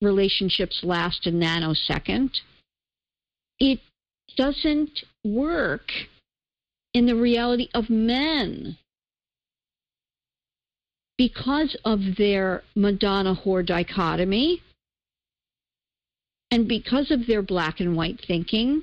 [0.00, 2.30] relationships last a nanosecond.
[3.62, 3.78] It
[4.36, 5.92] doesn't work
[6.94, 8.76] in the reality of men
[11.16, 14.60] because of their Madonna whore dichotomy
[16.50, 18.82] and because of their black and white thinking.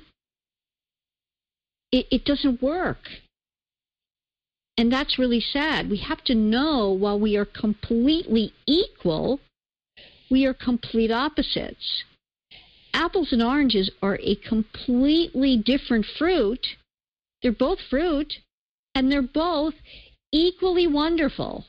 [1.92, 3.06] It, it doesn't work.
[4.78, 5.90] And that's really sad.
[5.90, 9.40] We have to know while we are completely equal,
[10.30, 12.04] we are complete opposites.
[12.92, 16.66] Apples and oranges are a completely different fruit.
[17.42, 18.32] They're both fruit,
[18.94, 19.74] and they're both
[20.32, 21.64] equally wonderful.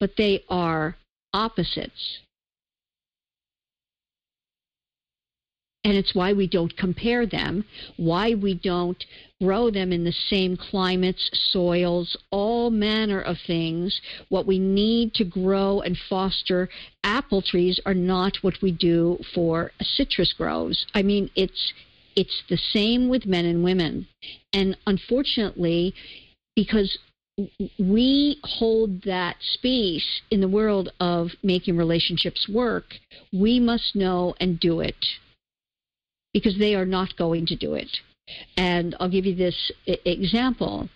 [0.00, 0.96] But they are
[1.32, 2.18] opposites.
[5.84, 7.64] And it's why we don't compare them,
[7.96, 9.02] why we don't
[9.40, 14.00] grow them in the same climates, soils, all manner of things.
[14.28, 16.68] What we need to grow and foster
[17.04, 20.86] apple trees are not what we do for citrus groves.
[20.94, 21.72] I mean, it's
[22.16, 24.08] it's the same with men and women.
[24.52, 25.94] And unfortunately,
[26.56, 26.98] because
[27.78, 32.94] we hold that space in the world of making relationships work,
[33.32, 35.06] we must know and do it
[36.32, 37.88] because they are not going to do it.
[38.56, 40.88] And I'll give you this example.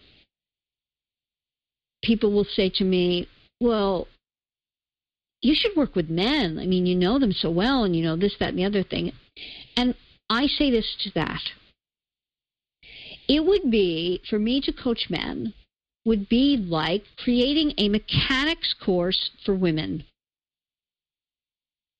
[2.02, 3.28] People will say to me,
[3.60, 4.08] well,
[5.40, 6.58] you should work with men.
[6.58, 8.82] I mean, you know them so well, and you know this, that, and the other
[8.82, 9.12] thing.
[9.76, 9.94] And
[10.28, 11.40] I say this to that.
[13.28, 15.54] It would be, for me to coach men,
[16.04, 20.04] would be like creating a mechanics course for women,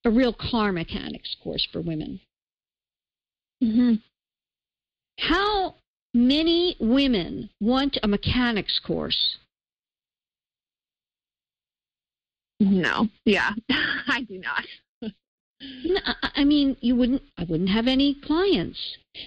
[0.05, 2.21] a real car mechanics course for women.
[3.63, 3.95] Mm-hmm.
[5.19, 5.75] How
[6.15, 9.37] many women want a mechanics course?
[12.61, 13.09] No.
[13.25, 14.65] Yeah, I do not.
[15.85, 17.23] No, I mean, you wouldn't.
[17.39, 18.79] I wouldn't have any clients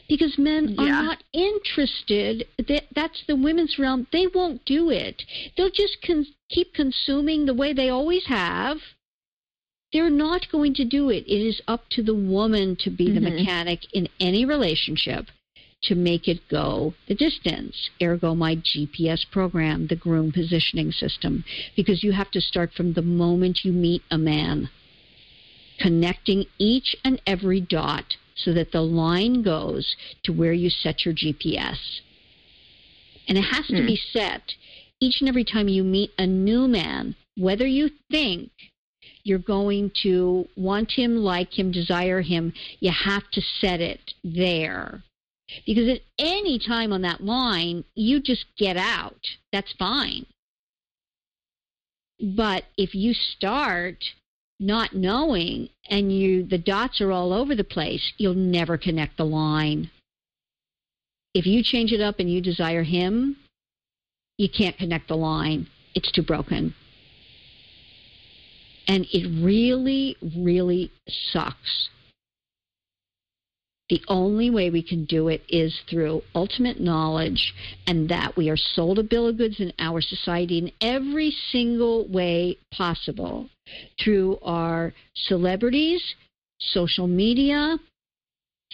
[0.09, 1.01] because men are Yeah.
[1.01, 2.45] not interested.
[2.57, 4.07] That that's the women's realm.
[4.11, 5.23] They won't do it.
[5.55, 8.77] They'll just con- keep consuming the way they always have.
[9.93, 11.25] They're not going to do it.
[11.25, 13.37] It is up to the woman to be the Mhm.
[13.37, 15.27] mechanic in any relationship
[15.87, 17.89] to make it go the distance.
[18.01, 21.43] Ergo, my GPS program, the groom positioning system,
[21.75, 24.69] because you have to start from the moment you meet a man
[25.79, 31.13] connecting each and every dot so that the line goes to where you set your
[31.13, 32.01] GPS.
[33.27, 33.85] And it has to Hmm.
[33.85, 34.53] be set
[34.99, 38.51] each and every time you meet a new man, whether you think
[39.23, 45.03] you're going to want him, like him, desire him, you have to set it there.
[45.65, 49.19] Because at any time on that line, you just get out.
[49.51, 50.25] That's fine.
[52.19, 54.03] But if you start
[54.59, 59.25] not knowing and you the dots are all over the place, you'll never connect the
[59.25, 59.91] line.
[61.33, 63.35] If you change it up and you desire him,
[64.37, 65.67] you can't connect the line.
[65.93, 66.73] It's too broken.
[68.87, 70.91] And it really, really
[71.31, 71.89] sucks.
[73.89, 77.53] The only way we can do it is through ultimate knowledge
[77.85, 82.07] and that we are sold a bill of goods in our society in every single
[82.07, 83.47] way possible
[83.99, 86.15] through our celebrities,
[86.59, 87.77] social media,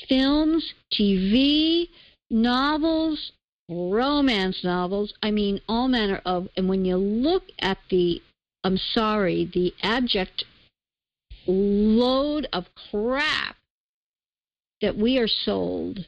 [0.08, 1.90] films, TV,
[2.30, 3.34] novels,
[3.68, 5.14] romance novels.
[5.22, 6.48] I mean, all manner of.
[6.56, 8.22] And when you look at the,
[8.64, 10.46] I'm sorry, the abject
[11.48, 13.58] load of crap
[14.82, 16.00] that we are sold.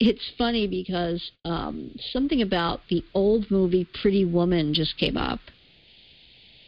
[0.00, 5.40] It's funny because um, something about the old movie Pretty Woman just came up.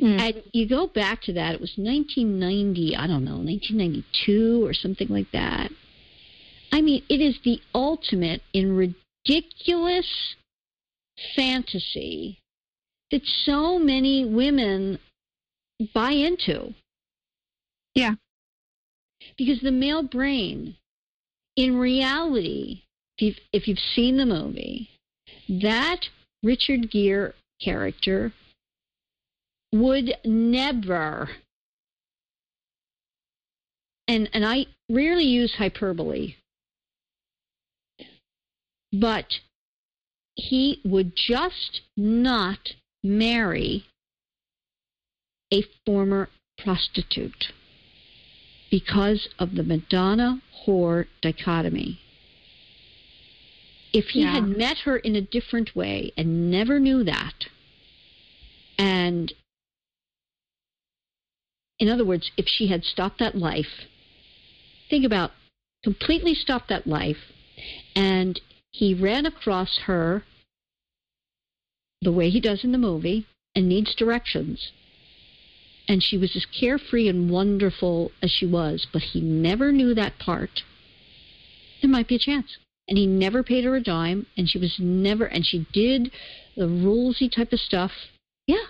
[0.01, 0.21] Mm.
[0.21, 5.09] And you go back to that, it was 1990, I don't know, 1992 or something
[5.09, 5.71] like that.
[6.73, 10.35] I mean, it is the ultimate in ridiculous
[11.37, 12.41] fantasy
[13.11, 14.99] that so many women
[15.95, 16.75] buy into.
[17.95, 18.15] Yeah.
[19.39, 20.77] Because the male brain,
[21.57, 22.82] in reality,
[23.18, 24.90] if you've, if you've seen the movie,
[25.48, 26.00] that
[26.42, 28.32] Richard Gere character
[29.72, 31.28] would never
[34.07, 36.34] and and I rarely use hyperbole
[38.92, 39.26] but
[40.36, 43.86] he would just not marry
[45.52, 46.28] a former
[46.59, 47.52] prostitute
[48.75, 52.01] because of the Madonna whore dichotomy.
[53.93, 54.33] If he Yeah.
[54.33, 57.47] had met her in a different way and never knew that,
[58.77, 59.33] and
[61.79, 63.87] in other words, if she had stopped that life,
[64.91, 65.31] think about
[65.85, 67.33] completely stopped that life,
[67.95, 68.41] and
[68.72, 70.25] he ran across her
[72.03, 74.72] the way he does in the movie and needs directions.
[75.87, 80.18] And she was as carefree and wonderful as she was, but he never knew that
[80.18, 80.62] part.
[81.82, 82.57] There might be a chance.
[82.89, 86.11] And he never paid her a dime, and she was never, and she did
[86.57, 87.93] the rulesy type of stuff.
[88.47, 88.64] Yeah.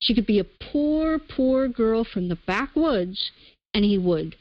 [0.00, 3.30] She could be a poor, poor girl from the backwoods,
[3.72, 4.36] and he would.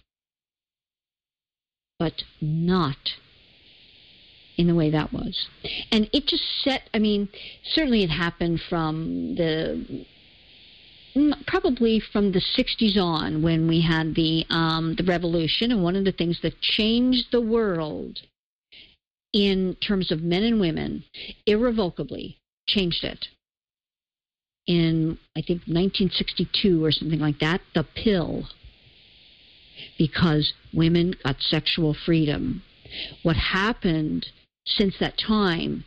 [2.00, 3.12] But not
[4.58, 5.48] in the way that was.
[5.92, 7.30] And it just set, I mean,
[7.64, 10.06] certainly it happened from the
[11.48, 16.06] probably from the 60s on when we had the um, the revolution and one of
[16.06, 18.20] the things that changed the world
[19.34, 21.04] in terms of men and women
[21.46, 22.38] irrevocably
[22.68, 23.28] changed it.
[24.68, 28.48] In I think 1962 or something like that the pill.
[29.98, 32.62] Because women got sexual freedom.
[33.24, 34.28] What happened
[34.66, 35.86] since that time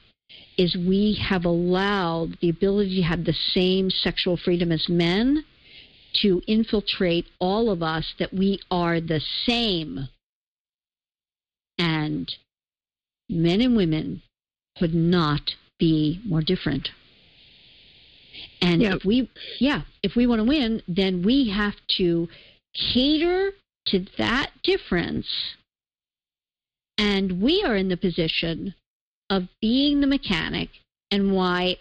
[0.57, 5.45] is we have allowed the ability to have the same sexual freedom as men
[6.23, 10.09] to infiltrate all of us that we are the same.
[11.77, 12.33] And
[13.29, 14.23] men and women
[14.79, 16.91] could not be more different.
[18.61, 18.97] And Yep.
[18.97, 22.29] if we, yeah, if we want to win, then we have to
[22.75, 23.53] cater
[23.87, 25.29] to that difference.
[26.97, 28.75] And we are in the position
[29.35, 30.69] of being the mechanic
[31.11, 31.77] and why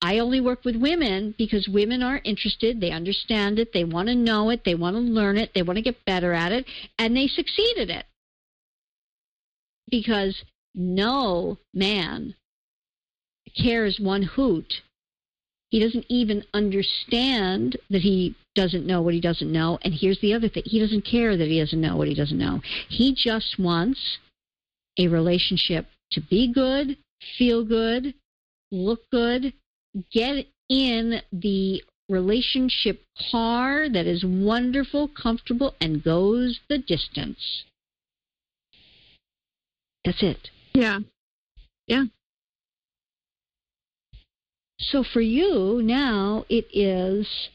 [0.00, 4.14] I only work with women because women are interested, they understand it, they want to
[4.14, 6.66] know it, they want to learn it, they want to get better at it,
[6.98, 8.04] and they succeed at it.
[9.90, 10.42] Because
[10.74, 12.34] no man
[13.56, 14.74] cares one hoot.
[15.70, 19.78] He doesn't even understand that he doesn't know what he doesn't know.
[19.82, 22.38] And here's the other thing he doesn't care that he doesn't know what he doesn't
[22.38, 22.60] know.
[22.88, 24.18] He just wants
[24.98, 26.96] a relationship to be good,
[27.38, 28.14] feel good,
[28.70, 29.52] look good,
[30.12, 37.64] get in the relationship car that is wonderful, comfortable, and goes the distance.
[40.04, 40.50] That's it.
[40.74, 41.00] Yeah.
[41.86, 42.04] Yeah.
[44.78, 47.48] So for you now, it is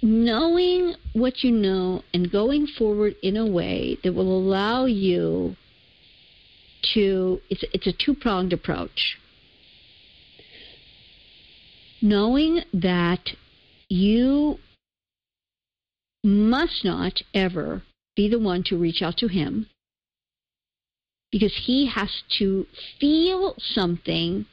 [0.00, 5.56] knowing what you know and going forward in a way that will allow you
[6.94, 9.18] to it's it's a two-pronged approach
[12.00, 13.30] knowing that
[13.88, 14.58] you
[16.24, 17.82] must not ever
[18.16, 19.66] be the one to reach out to him
[21.30, 22.66] because he has to
[23.00, 24.44] feel something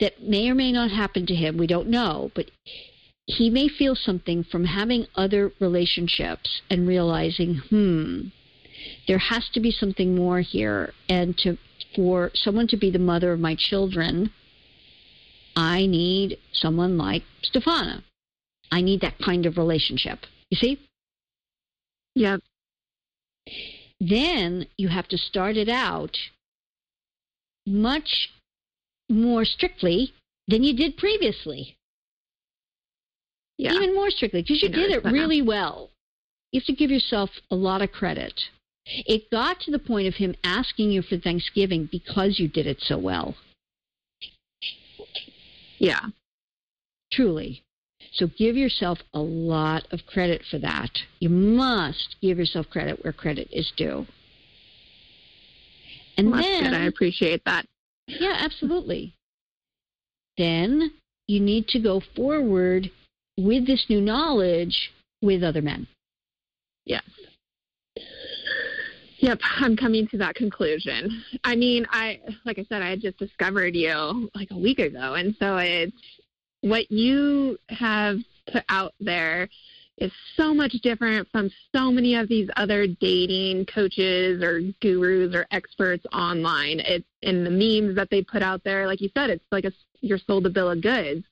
[0.00, 1.58] that may or may not happen to him.
[1.58, 2.50] We don't know, but
[3.26, 8.28] he may feel something from having other relationships and realizing, hmm,
[9.06, 10.92] there has to be something more here.
[11.08, 11.58] And to
[11.94, 14.30] for someone to be the mother of my children,
[15.56, 18.02] I need someone like Stefana.
[18.70, 20.20] I need that kind of relationship.
[20.50, 20.80] You see?
[22.14, 22.40] Yep.
[24.00, 26.16] Then you have to start it out
[27.66, 28.30] much
[29.08, 30.12] more strictly
[30.48, 31.76] than you did previously.
[33.58, 33.72] Yeah.
[33.72, 35.18] Even more strictly, because you did it noticed that now.
[35.18, 35.90] really well.
[36.52, 38.34] You have to give yourself a lot of credit.
[38.86, 42.80] It got to the point of him asking you for Thanksgiving because you did it
[42.80, 43.36] so well,
[45.78, 46.06] Yeah.
[47.12, 47.62] truly.
[48.12, 50.90] So give yourself a lot of credit for that.
[51.18, 54.06] You must give yourself credit where credit is due.
[56.16, 56.80] And Well, that's then good.
[56.80, 57.66] I appreciate that.
[58.06, 59.14] Yeah, absolutely.
[60.38, 60.92] Then
[61.26, 62.90] you need to go forward
[63.36, 65.86] with this new knowledge with other men.
[66.84, 67.02] Yes.
[69.18, 71.22] Yep, I'm coming to that conclusion.
[71.42, 75.14] I mean, I like I said, I had just discovered you like a week ago,
[75.14, 75.96] and so it's
[76.60, 78.18] what you have
[78.52, 79.48] put out there
[79.98, 85.46] is so much different from so many of these other dating coaches or gurus or
[85.50, 86.80] experts online.
[86.80, 89.72] It's in the memes that they put out there, like you said, it's like a
[90.00, 91.24] you're sold a bill of goods.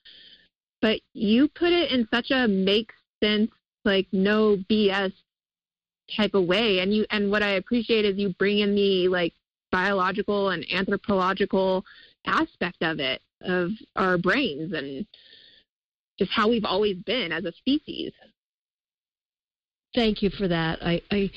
[0.81, 3.51] But you put it in such a makes sense,
[3.83, 5.13] like no BS
[6.15, 9.33] type of way and you and what i appreciate is you bring in the like
[9.71, 11.83] biological and anthropological
[12.25, 15.05] aspect of it of our brains and
[16.19, 18.11] just how we've always been as a species
[19.95, 20.79] Thank you for that.
[20.83, 21.31] I I,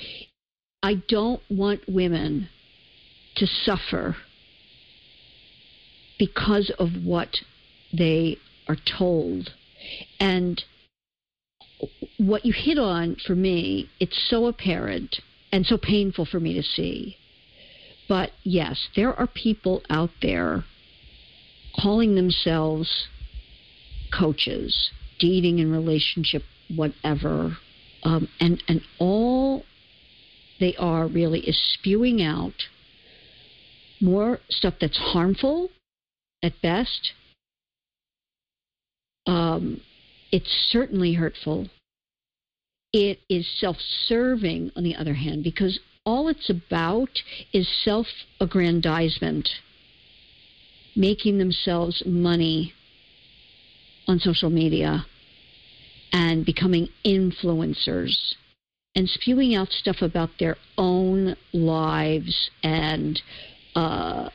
[0.82, 2.48] I don't want women
[3.36, 4.16] to suffer
[6.18, 7.36] because of what
[7.96, 8.36] they
[8.68, 9.50] are told.
[10.18, 10.62] And
[12.18, 15.16] what you hit on for me, it's so apparent
[15.52, 17.16] and so painful for me to see.
[18.08, 20.64] But yes, there are people out there
[21.80, 23.06] calling themselves
[24.18, 26.42] coaches, dating and relationship,
[26.74, 27.58] whatever,
[28.02, 29.64] um, and and all
[30.60, 32.54] they are really is spewing out
[34.00, 35.70] more stuff that's harmful
[36.42, 37.12] at best.
[39.26, 39.80] Um,
[40.32, 41.68] it's certainly hurtful.
[42.92, 47.10] It is self serving, on the other hand, because all it's about
[47.52, 48.06] is self
[48.40, 49.48] aggrandizement,
[50.96, 52.72] making themselves money
[54.06, 55.04] on social media
[56.12, 58.16] and becoming influencers
[58.96, 62.50] and spewing out stuff about their own lives.
[62.62, 63.20] And
[63.76, 64.30] uh,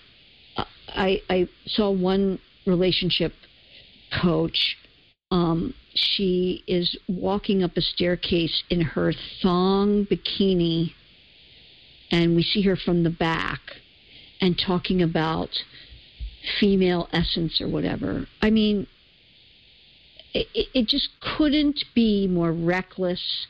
[0.87, 3.33] I, I saw one relationship
[4.21, 4.77] coach
[5.33, 9.11] um, she is walking up a staircase in her
[9.41, 10.93] thong bikini,
[12.11, 13.59] and we see her from the back
[14.39, 15.49] and talking about
[16.59, 18.27] female essence or whatever.
[18.43, 18.85] I mean,
[20.35, 23.47] it, it just couldn't be more reckless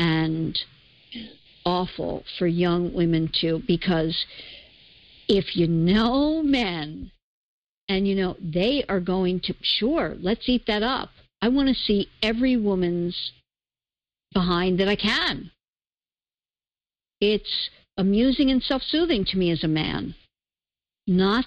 [0.00, 0.58] and
[1.64, 4.26] awful for young women too, because
[5.28, 7.12] if you know men
[7.88, 11.10] and you know they are going to sure let's eat that up.
[11.40, 13.32] I want to see every woman's
[14.32, 15.50] behind that i can.
[17.20, 20.14] It's amusing and self-soothing to me as a man
[21.06, 21.46] not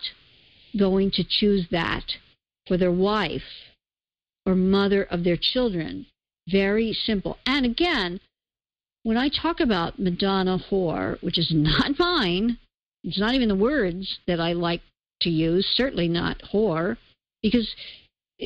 [0.78, 2.04] going to choose that
[2.68, 3.70] for their wife
[4.46, 6.08] or mother of their children.
[6.50, 7.38] Very simple.
[7.46, 8.20] And again
[9.04, 12.58] when i talk about madonna whore which is not mine
[13.04, 14.82] it's not even the words that i like
[15.22, 16.98] to use, certainly not whore,
[17.42, 17.74] because
[18.42, 18.46] uh,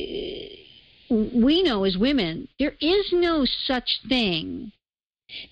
[1.10, 4.72] we know as women there is no such thing.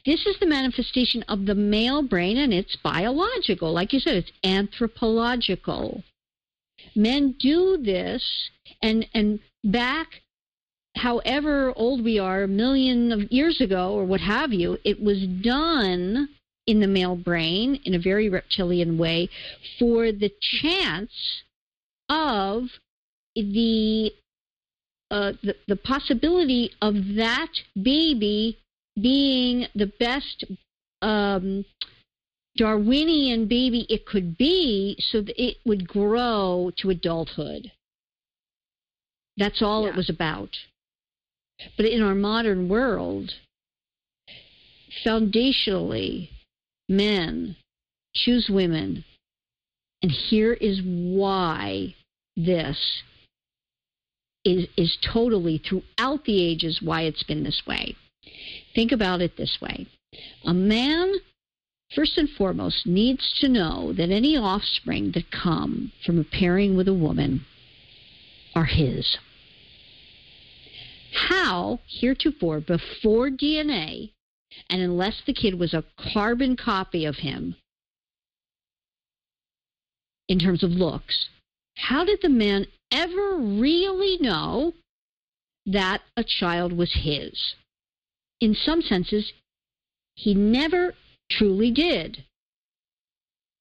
[0.06, 3.72] This is the manifestation of the male brain, and it's biological.
[3.72, 6.04] Like you said, it's anthropological.
[6.94, 8.50] Men do this,
[8.82, 10.20] and and back
[10.96, 15.26] however old we are, a million of years ago or what have you, it was
[15.42, 16.28] done
[16.66, 19.28] in the male brain in a very reptilian way
[19.78, 21.42] for the chance
[22.08, 22.64] of
[23.34, 24.10] the
[25.10, 27.50] uh, the, the possibility of that
[27.80, 28.58] baby
[29.00, 30.44] being the best
[31.02, 31.64] um,
[32.56, 37.70] Darwinian baby it could be so that it would grow to adulthood.
[39.36, 39.90] That's all yeah.
[39.90, 40.50] it was about.
[41.76, 43.32] But in our modern world,
[45.04, 46.30] foundationally,
[46.88, 47.56] men
[48.14, 49.04] choose women.
[50.02, 51.94] And here is why
[52.36, 53.02] this
[54.44, 57.96] is, is totally throughout the ages why it's been this way.
[58.74, 59.86] Think about it this way
[60.44, 61.12] a man,
[61.94, 66.88] first and foremost, needs to know that any offspring that come from a pairing with
[66.88, 67.44] a woman
[68.54, 69.16] are his
[71.14, 74.10] how heretofore before DNA,
[74.70, 77.56] and unless the kid was a carbon copy of him
[80.28, 81.28] in terms of looks,
[81.76, 84.72] how did the man ever really know
[85.66, 87.54] that a child was his?
[88.40, 89.32] In some senses,
[90.14, 90.94] he never
[91.30, 92.24] truly did.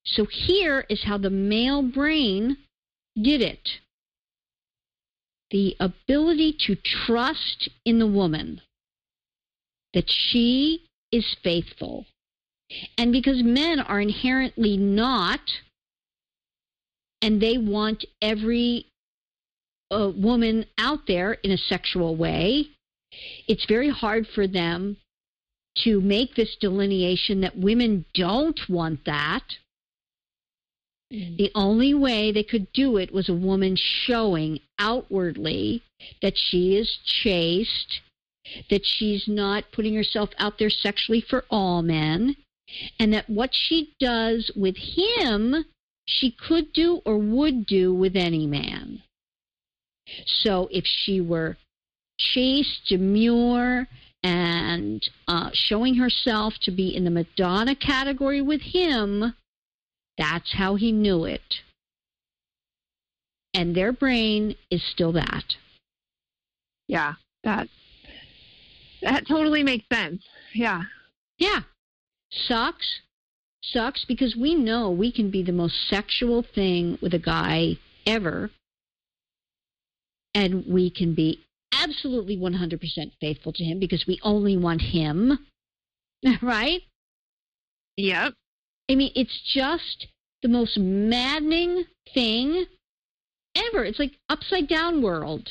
[0.04, 2.58] So here is how the male brain
[3.20, 3.68] did it
[5.54, 8.60] the ability to trust in the woman
[9.92, 10.83] that she
[11.14, 12.06] is faithful.
[12.98, 15.40] And because men are inherently not,
[17.22, 18.86] and they want every
[19.90, 22.68] uh, woman out there in a sexual way,
[23.46, 24.96] it's very hard for them
[25.84, 29.42] to make this delineation that women don't want that
[31.14, 31.36] Mm.
[31.36, 35.82] The only way they could do it was a woman showing outwardly
[36.22, 38.00] that she is chaste,
[38.70, 42.36] that she's not putting herself out there sexually for all men,
[42.98, 45.64] and that what she does with him,
[46.06, 49.02] she could do or would do with any man.
[50.26, 51.56] So if she were
[52.18, 53.88] chaste, demure,
[54.22, 59.34] and uh, showing herself to be in the Madonna category with him,
[60.16, 61.60] that's how he knew it.
[63.52, 65.44] And their brain is still that.
[66.88, 67.14] Yeah,
[67.44, 67.68] that
[69.04, 70.22] that totally makes sense.
[70.54, 70.82] Yeah.
[71.38, 71.60] Yeah.
[72.30, 73.00] Sucks.
[73.62, 78.50] Sucks because we know we can be the most sexual thing with a guy ever.
[80.34, 81.40] And we can be
[81.72, 82.80] absolutely 100%
[83.20, 85.38] faithful to him because we only want him.
[86.42, 86.82] right?
[87.96, 88.34] Yep.
[88.90, 90.08] I mean, it's just
[90.42, 92.66] the most maddening thing
[93.54, 93.84] ever.
[93.84, 95.50] It's like upside down world.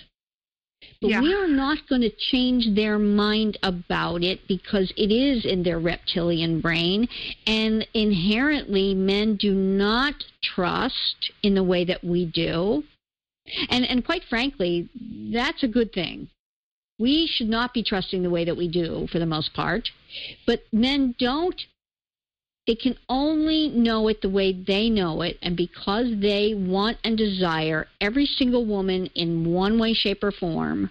[1.01, 1.21] But yeah.
[1.21, 5.79] we are not going to change their mind about it because it is in their
[5.79, 7.07] reptilian brain.
[7.45, 12.83] And inherently, men do not trust in the way that we do.
[13.69, 14.89] And, and quite frankly,
[15.33, 16.29] that's a good thing.
[16.99, 19.89] We should not be trusting the way that we do for the most part.
[20.45, 21.59] But men don't
[22.65, 27.17] they can only know it the way they know it, and because they want and
[27.17, 30.89] desire every single woman in one way, shape, or form,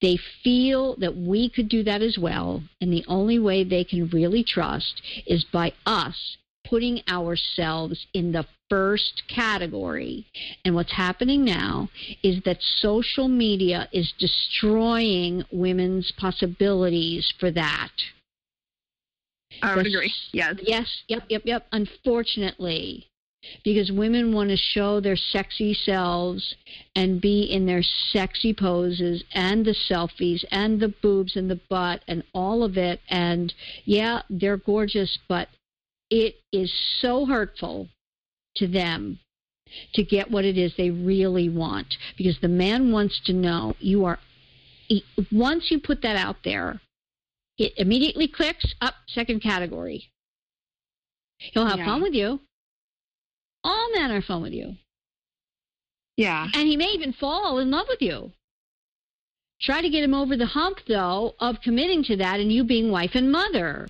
[0.00, 2.62] they feel that we could do that as well.
[2.80, 8.46] And the only way they can really trust is by us putting ourselves in the
[8.68, 10.26] first category.
[10.64, 11.88] And what's happening now
[12.22, 17.90] is that social media is destroying women's possibilities for that.
[19.62, 20.12] I would agree.
[20.32, 20.56] Yes.
[20.62, 21.02] Yes.
[21.08, 21.24] Yep.
[21.28, 21.42] Yep.
[21.44, 21.66] Yep.
[21.72, 23.06] Unfortunately,
[23.64, 26.54] because women want to show their sexy selves
[26.94, 32.02] and be in their sexy poses and the selfies and the boobs and the butt
[32.08, 33.00] and all of it.
[33.08, 33.52] And
[33.84, 35.48] yeah, they're gorgeous, but
[36.10, 37.88] it is so hurtful
[38.56, 39.18] to them
[39.94, 44.04] to get what it is they really want because the man wants to know you
[44.06, 44.18] are
[45.30, 46.80] once you put that out there
[47.58, 50.10] it immediately clicks up second category.
[51.38, 51.86] He'll have yeah.
[51.86, 52.40] fun with you.
[53.64, 54.74] All men are fun with you.
[56.16, 56.48] Yeah.
[56.54, 58.32] And he may even fall in love with you.
[59.60, 62.90] Try to get him over the hump, though, of committing to that and you being
[62.90, 63.88] wife and mother.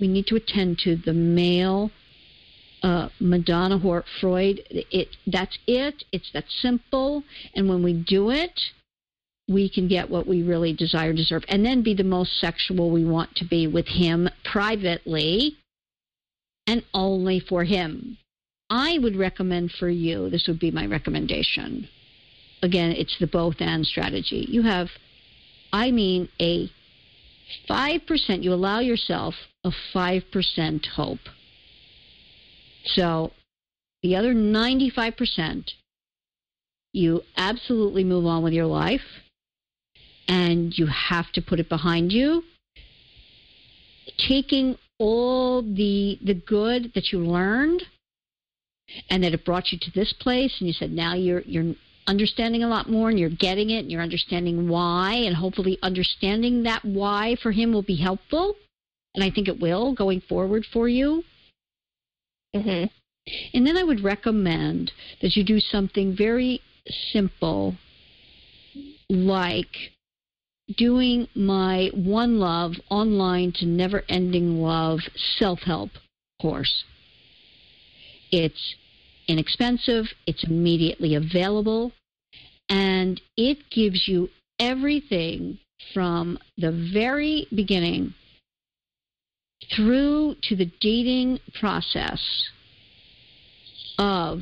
[0.00, 1.90] We need to attend to the male
[2.82, 4.62] uh, Madonna whore Freud.
[4.70, 6.04] It that's it.
[6.12, 7.24] It's that simple.
[7.54, 8.60] And when we do it,
[9.48, 13.04] we can get what we really desire, deserve, and then be the most sexual we
[13.04, 15.56] want to be with him privately,
[16.66, 18.16] and only for him.
[18.70, 20.30] I would recommend for you.
[20.30, 21.88] This would be my recommendation.
[22.62, 24.46] Again, it's the both and strategy.
[24.48, 24.88] You have,
[25.72, 26.70] I mean, a
[27.68, 31.18] 5%, you allow yourself a 5% hope.
[32.86, 33.32] So
[34.02, 35.70] the other 95%,
[36.94, 39.23] you absolutely move on with your life
[40.28, 42.42] and you have to put it behind you.
[44.28, 47.82] Taking all the the good that you learned
[49.10, 51.74] and that it brought you to this place and you said now you're you're
[52.06, 56.62] understanding a lot more and you're getting it and you're understanding why and hopefully understanding
[56.62, 58.54] that why for him will be helpful
[59.14, 61.22] and I think it will going forward for you.
[62.54, 62.86] Mm-hmm.
[63.54, 64.92] And then I would recommend
[65.22, 66.60] that you do something very
[67.12, 67.74] simple
[69.08, 69.92] like
[70.76, 75.00] doing my One Love online to never ending love
[75.38, 75.90] self help
[76.40, 76.84] course.
[78.30, 78.74] It's
[79.28, 81.92] inexpensive, it's immediately available,
[82.68, 84.28] and it gives you
[84.58, 85.58] everything
[85.92, 88.14] from the very beginning
[89.74, 92.20] through to the dating process
[93.98, 94.40] of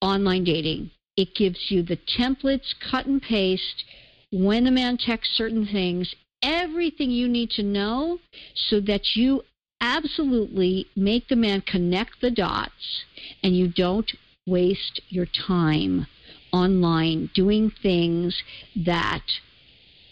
[0.00, 0.90] online dating.
[1.16, 3.84] It gives you the templates, cut and paste,
[4.32, 8.18] when a man texts certain things, everything you need to know
[8.54, 9.42] so that you
[9.80, 13.04] absolutely make the man connect the dots
[13.42, 14.12] and you don't
[14.46, 16.06] waste your time
[16.52, 18.42] online doing things
[18.76, 19.22] that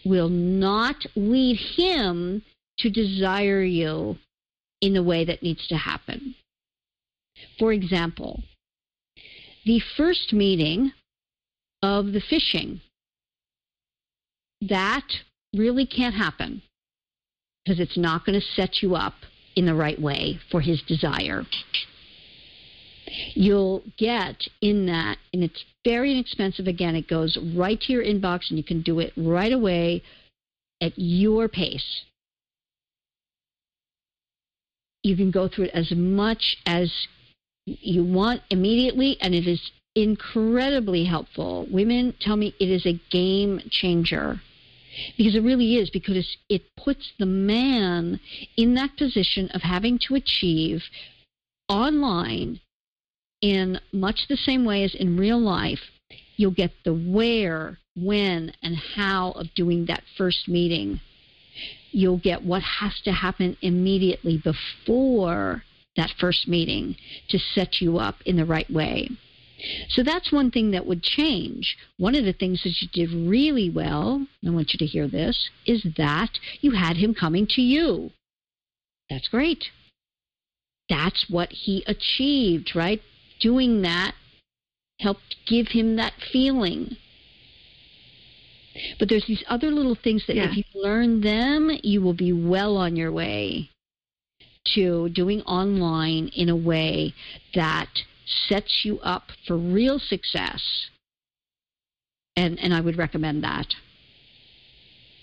[0.05, 2.43] will not lead him
[2.79, 4.17] to desire you
[4.81, 6.35] in the way that needs to happen.
[7.59, 8.43] For example,
[9.65, 10.93] the first meeting
[11.83, 12.81] of the fishing,
[14.63, 15.07] that
[15.55, 16.63] really can't happen
[17.65, 19.15] because it's not going to set you up
[19.57, 21.43] in the right way for his desire.
[23.35, 26.67] You'll get in that, and it's very inexpensive.
[26.67, 30.03] Again, it goes right to your inbox, and you can do it right away
[30.81, 32.05] at your pace.
[35.03, 36.93] You can go through it as much as
[37.65, 39.71] you want immediately, and it is
[40.03, 41.67] incredibly helpful.
[41.71, 44.41] Women tell me it is a game changer.
[45.17, 48.19] Because it really is because it puts the man
[48.57, 50.83] in that position of having to achieve
[51.69, 52.61] online
[53.41, 55.81] in much the same way as in real life.
[56.37, 61.01] You'll get the where when and how of doing that first meeting.
[61.91, 65.63] You'll get what has to happen immediately before
[65.97, 66.97] that first meeting
[67.29, 69.11] to set you up in the right way
[69.89, 71.77] so that's one thing that would change.
[71.97, 75.51] One of the things that you did really well, I want you to hear this,
[75.67, 76.31] is that
[76.61, 78.11] you had him coming to you.
[79.11, 79.65] That's great.
[80.89, 83.01] That's what he achieved, right?
[83.41, 84.15] Doing that
[85.01, 86.97] helped give him that feeling.
[88.99, 90.49] But there's these other little things that yeah.
[90.49, 93.71] if you learn them, you will be well on your way
[94.75, 97.15] to doing online in a way
[97.55, 97.89] that
[98.49, 100.63] sets you up for real success.
[102.37, 103.67] And and I would recommend that.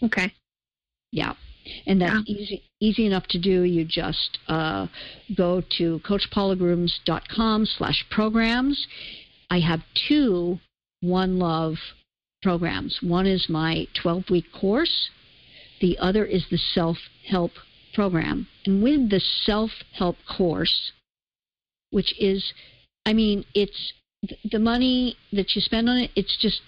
[0.04, 0.34] Okay.
[1.12, 1.34] Yeah.
[1.88, 2.36] And that's yeah.
[2.36, 3.64] easy easy enough to do.
[3.64, 4.88] You just uh,
[5.36, 8.88] go to coachpaulagrooms.com slash programs.
[9.50, 10.60] I have two
[11.02, 11.76] One Love
[12.44, 13.00] programs.
[13.02, 15.10] One is my 12 week course.
[15.82, 17.52] The other is the self help
[17.94, 18.48] program.
[18.66, 20.92] And with the self help course,
[21.90, 22.54] which is
[23.06, 23.94] I mean, it's
[24.52, 26.12] the money that you spend on it.
[26.16, 26.62] It's just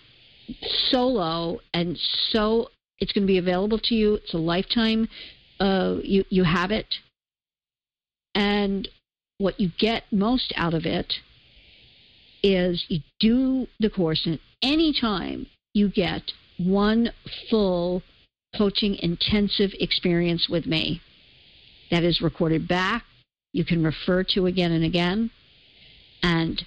[0.91, 1.97] so low and
[2.29, 2.69] so
[2.99, 4.15] it's going to be available to you.
[4.15, 5.07] It's a lifetime.
[5.59, 6.95] Uh, you you have it,
[8.35, 8.87] and
[9.39, 11.13] what you get most out of it
[12.43, 17.11] is you do the course, and any time you get one
[17.49, 18.03] full
[18.55, 21.01] coaching intensive experience with me
[21.91, 23.03] that is recorded back.
[23.53, 25.31] You can refer to again and again.
[26.23, 26.63] And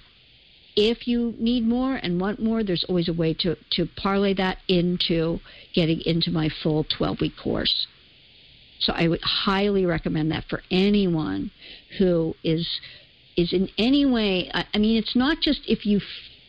[0.75, 4.59] if you need more and want more, there's always a way to, to parlay that
[4.67, 5.39] into
[5.73, 7.87] getting into my full 12 week course.
[8.79, 11.51] So I would highly recommend that for anyone
[11.97, 12.67] who is
[13.37, 14.51] is in any way.
[14.53, 16.01] I mean, it's not just if you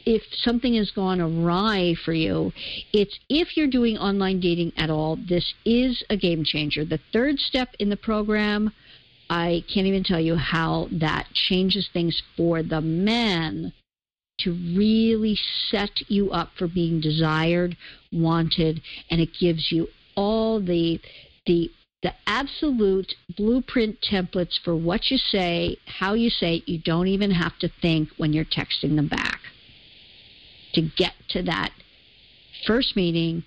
[0.04, 2.52] if something has gone awry for you.
[2.92, 5.16] It's if you're doing online dating at all.
[5.16, 6.84] This is a game changer.
[6.84, 8.72] The third step in the program
[9.32, 13.72] I can't even tell you how that changes things for the men
[14.40, 15.38] to really
[15.70, 17.74] set you up for being desired,
[18.12, 21.00] wanted, and it gives you all the
[21.46, 21.70] the
[22.02, 26.68] the absolute blueprint templates for what you say, how you say it.
[26.68, 29.40] You don't even have to think when you're texting them back
[30.74, 31.70] to get to that
[32.66, 33.44] first meeting.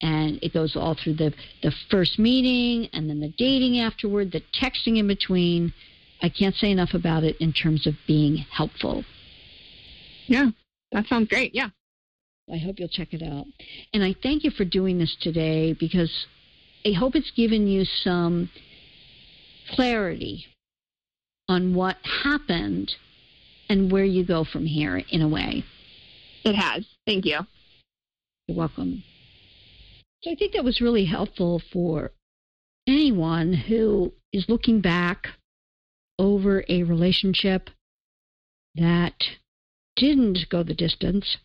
[0.00, 4.42] And it goes all through the, the first meeting and then the dating afterward, the
[4.60, 5.72] texting in between.
[6.22, 9.04] I can't say enough about it in terms of being helpful.
[10.26, 10.50] Yeah,
[10.92, 11.54] that sounds great.
[11.54, 11.70] Yeah.
[12.52, 13.46] I hope you'll check it out.
[13.92, 16.26] And I thank you for doing this today because
[16.84, 18.50] I hope it's given you some
[19.74, 20.46] clarity
[21.48, 22.92] on what happened
[23.68, 25.64] and where you go from here in a way.
[26.44, 26.86] It has.
[27.06, 27.40] Thank you.
[28.46, 29.02] You're welcome.
[30.22, 32.12] So I think that was really helpful for
[32.86, 35.28] anyone who is looking back
[36.18, 37.70] over a relationship
[38.74, 39.14] that
[39.96, 41.36] didn't go the distance.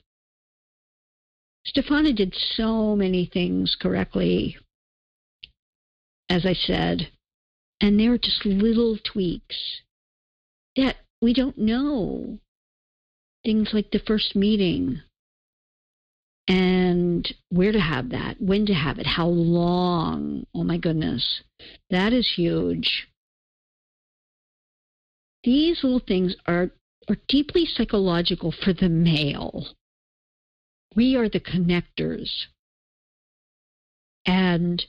[1.67, 4.57] Stefana did so many things correctly,
[6.29, 7.09] as I said,
[7.79, 9.81] and there are just little tweaks
[10.75, 12.39] that we don't know.
[13.45, 15.01] Things like the first meeting
[16.47, 20.45] and where to have that, when to have it, how long.
[20.53, 21.41] Oh my goodness,
[21.89, 23.07] that is huge.
[25.43, 26.71] These little things are
[27.09, 29.67] are deeply psychological for the male.
[30.95, 32.29] We are the connectors.
[34.25, 34.85] And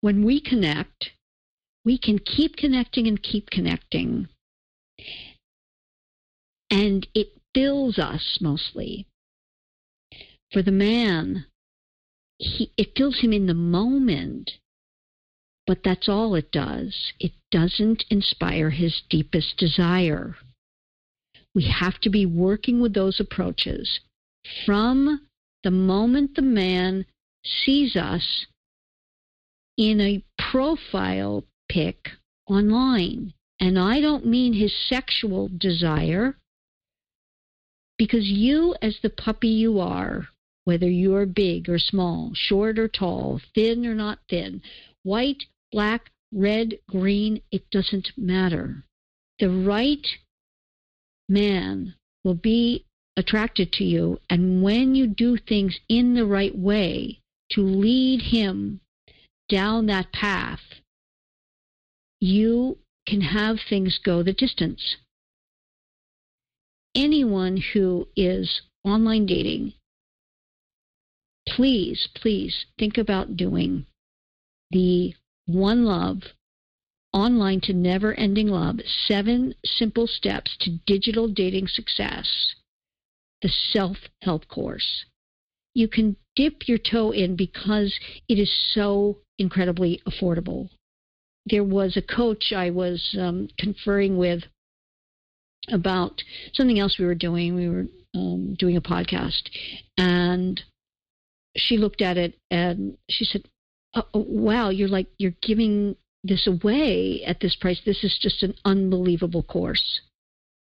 [0.00, 1.10] when we connect,
[1.84, 4.28] we can keep connecting and keep connecting.
[6.68, 9.06] And it fills us mostly.
[10.56, 11.44] For the man,
[12.38, 14.52] he, it fills him in the moment,
[15.66, 17.12] but that's all it does.
[17.20, 20.34] It doesn't inspire his deepest desire.
[21.54, 24.00] We have to be working with those approaches
[24.64, 25.28] from
[25.62, 27.04] the moment the man
[27.44, 28.46] sees us
[29.76, 32.12] in a profile pic
[32.46, 33.34] online.
[33.60, 36.38] And I don't mean his sexual desire,
[37.98, 40.28] because you, as the puppy you are,
[40.66, 44.60] whether you're big or small, short or tall, thin or not thin,
[45.04, 48.84] white, black, red, green, it doesn't matter.
[49.38, 50.04] The right
[51.28, 51.94] man
[52.24, 52.84] will be
[53.16, 54.18] attracted to you.
[54.28, 57.20] And when you do things in the right way
[57.52, 58.80] to lead him
[59.48, 60.60] down that path,
[62.18, 64.96] you can have things go the distance.
[66.96, 69.74] Anyone who is online dating,
[71.48, 73.86] please, please think about doing
[74.70, 75.14] the
[75.46, 76.22] One Love
[77.12, 82.54] Online to Never Ending Love Seven Simple Steps to Digital Dating Success,
[83.42, 85.04] the self help course.
[85.74, 87.94] You can dip your toe in because
[88.28, 90.68] it is so incredibly affordable.
[91.46, 94.42] There was a coach I was um, conferring with
[95.70, 96.22] about
[96.54, 97.54] something else we were doing.
[97.54, 99.42] We were um, doing a podcast,
[99.96, 100.60] and
[101.56, 103.42] she looked at it and she said,
[103.94, 107.80] oh, oh, "Wow, you're like you're giving this away at this price.
[107.84, 110.00] This is just an unbelievable course.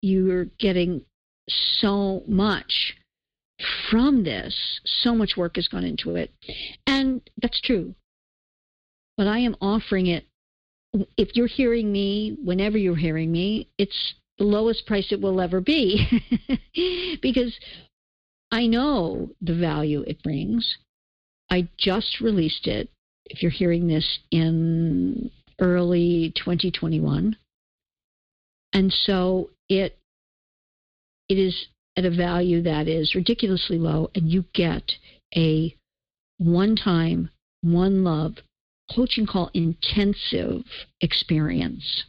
[0.02, 1.04] You're getting
[1.48, 2.94] so much
[3.90, 4.80] from this.
[4.84, 6.32] So much work has gone into it.
[6.86, 7.94] And that's true.
[9.16, 10.26] But I am offering it.
[11.16, 15.60] If you're hearing me, whenever you're hearing me, it's the lowest price it will ever
[15.60, 16.06] be
[17.20, 17.52] because
[18.50, 20.78] I know the value it brings.
[21.50, 22.90] I just released it.
[23.26, 25.30] If you're hearing this in
[25.60, 27.36] early 2021.
[28.72, 29.98] And so it
[31.28, 31.66] it is
[31.96, 34.92] at a value that is ridiculously low and you get
[35.36, 35.74] a
[36.38, 37.30] one time,
[37.60, 38.36] one love
[38.94, 40.62] coaching call intensive
[41.00, 42.04] experience.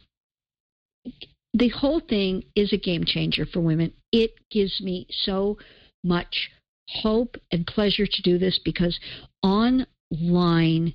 [1.52, 3.92] The whole thing is a game changer for women.
[4.12, 5.58] It gives me so
[6.02, 6.50] much
[6.88, 8.98] hope and pleasure to do this because
[9.42, 10.94] online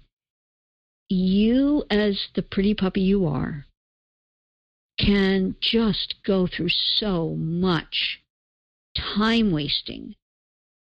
[1.10, 3.65] you, as the pretty puppy you are,
[4.99, 8.22] can just go through so much
[8.95, 10.15] time wasting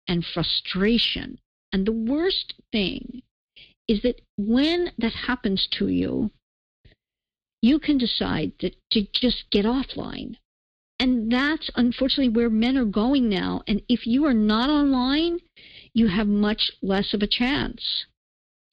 [0.06, 1.38] and frustration.
[1.72, 3.22] And the worst thing
[3.88, 6.30] is that when that happens to you,
[7.62, 10.36] you can decide that to just get offline.
[11.02, 13.64] And that's unfortunately where men are going now.
[13.66, 15.40] And if you are not online,
[15.92, 18.04] you have much less of a chance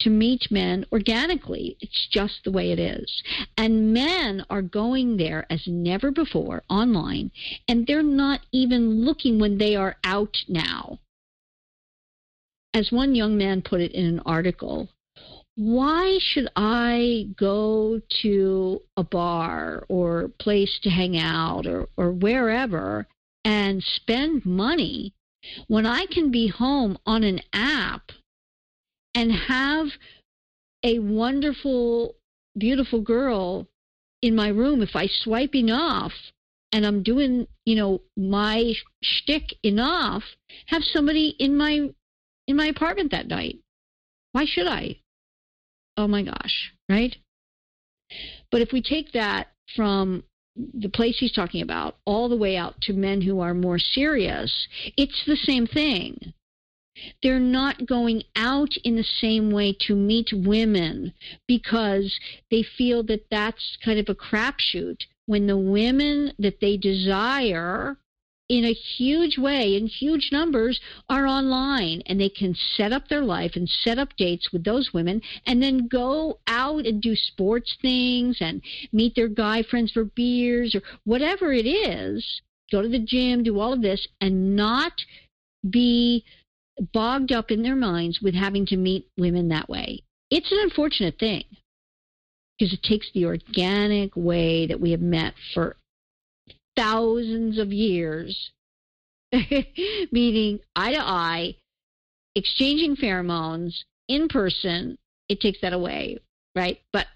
[0.02, 1.76] to meet men organically.
[1.80, 3.20] It's just the way it is.
[3.56, 7.32] And men are going there as never before online,
[7.66, 11.00] and they're not even looking when they are out now.
[12.72, 14.88] As one young man put it in an article,
[15.60, 23.06] why should I go to a bar or place to hang out or, or wherever
[23.44, 25.12] and spend money
[25.68, 28.10] when I can be home on an app
[29.14, 29.88] and have
[30.82, 32.14] a wonderful,
[32.56, 33.68] beautiful girl
[34.22, 36.12] in my room if I swipe enough
[36.72, 38.72] and I'm doing, you know, my
[39.02, 40.22] shtick enough,
[40.68, 41.90] have somebody in my
[42.46, 43.58] in my apartment that night.
[44.32, 45.00] Why should I?
[46.00, 47.14] Oh my gosh, right?
[48.50, 50.24] But if we take that from
[50.56, 54.66] the place he's talking about all the way out to men who are more serious,
[54.96, 56.32] it's the same thing.
[57.22, 61.12] They're not going out in the same way to meet women
[61.46, 62.18] because
[62.50, 67.98] they feel that that's kind of a crapshoot when the women that they desire
[68.50, 73.22] in a huge way, in huge numbers, are online and they can set up their
[73.22, 77.76] life and set up dates with those women and then go out and do sports
[77.80, 78.60] things and
[78.92, 82.40] meet their guy friends for beers or whatever it is,
[82.72, 84.92] go to the gym, do all of this, and not
[85.70, 86.24] be
[86.92, 90.02] bogged up in their minds with having to meet women that way.
[90.28, 91.44] It's an unfortunate thing
[92.58, 95.76] because it takes the organic way that we have met for
[96.76, 98.50] thousands of years,
[99.32, 101.56] meaning eye to eye,
[102.34, 104.98] exchanging pheromones in person,
[105.28, 106.18] it takes that away,
[106.56, 106.80] right?
[106.92, 107.06] But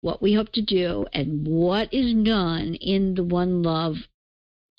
[0.00, 3.96] what we hope to do and what is done in the One Love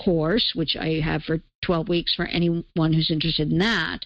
[0.03, 4.05] course, which I have for 12 weeks for anyone who's interested in that.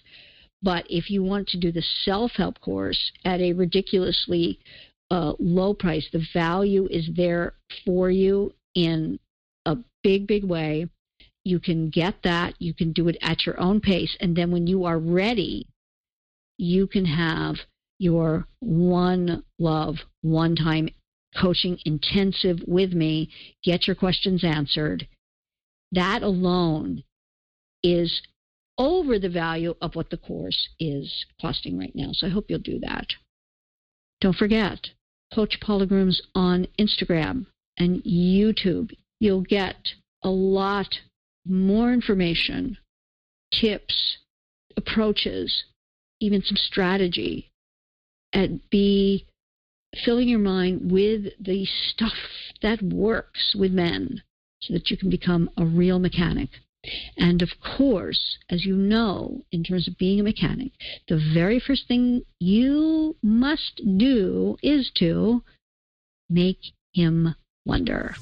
[0.62, 4.58] But if you want to do the self help course at a ridiculously
[5.10, 9.18] uh, low price, the value is there for you in
[9.66, 10.88] a big, big way.
[11.44, 12.54] You can get that.
[12.58, 14.16] You can do it at your own pace.
[14.20, 15.66] And then when you are ready,
[16.56, 17.56] you can have
[17.98, 20.88] your one love, one time
[21.40, 23.30] coaching intensive with me,
[23.62, 25.06] get your questions answered.
[25.92, 27.02] That alone
[27.82, 28.22] is
[28.78, 32.10] over the value of what the course is costing right now.
[32.12, 33.06] So I hope you'll do that.
[34.20, 34.90] Don't forget,
[35.32, 37.46] Coach Paula Grooms on Instagram
[37.78, 38.92] and YouTube
[39.24, 39.76] you'll get
[40.22, 40.98] a lot
[41.46, 42.76] more information,
[43.52, 44.18] tips,
[44.76, 45.64] approaches,
[46.20, 47.50] even some strategy,
[48.32, 49.26] and be
[50.04, 52.12] filling your mind with the stuff
[52.60, 54.22] that works with men
[54.60, 56.50] so that you can become a real mechanic.
[57.16, 57.48] And of
[57.78, 60.72] course, as you know, in terms of being a mechanic,
[61.08, 65.42] the very first thing you must do is to
[66.28, 66.58] make
[66.92, 67.34] him
[67.64, 68.14] wonder.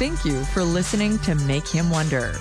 [0.00, 2.32] Thank you for listening to Make Him Wonder.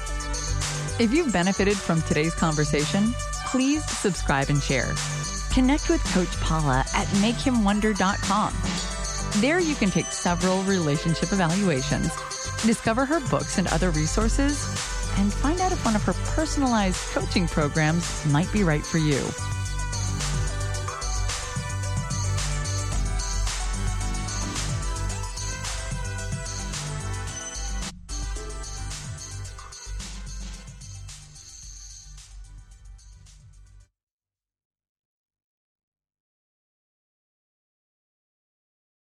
[0.97, 3.13] If you've benefited from today's conversation,
[3.47, 4.93] please subscribe and share.
[5.51, 8.53] Connect with Coach Paula at makehimwonder.com.
[9.41, 12.15] There you can take several relationship evaluations,
[12.61, 14.63] discover her books and other resources,
[15.17, 19.19] and find out if one of her personalized coaching programs might be right for you.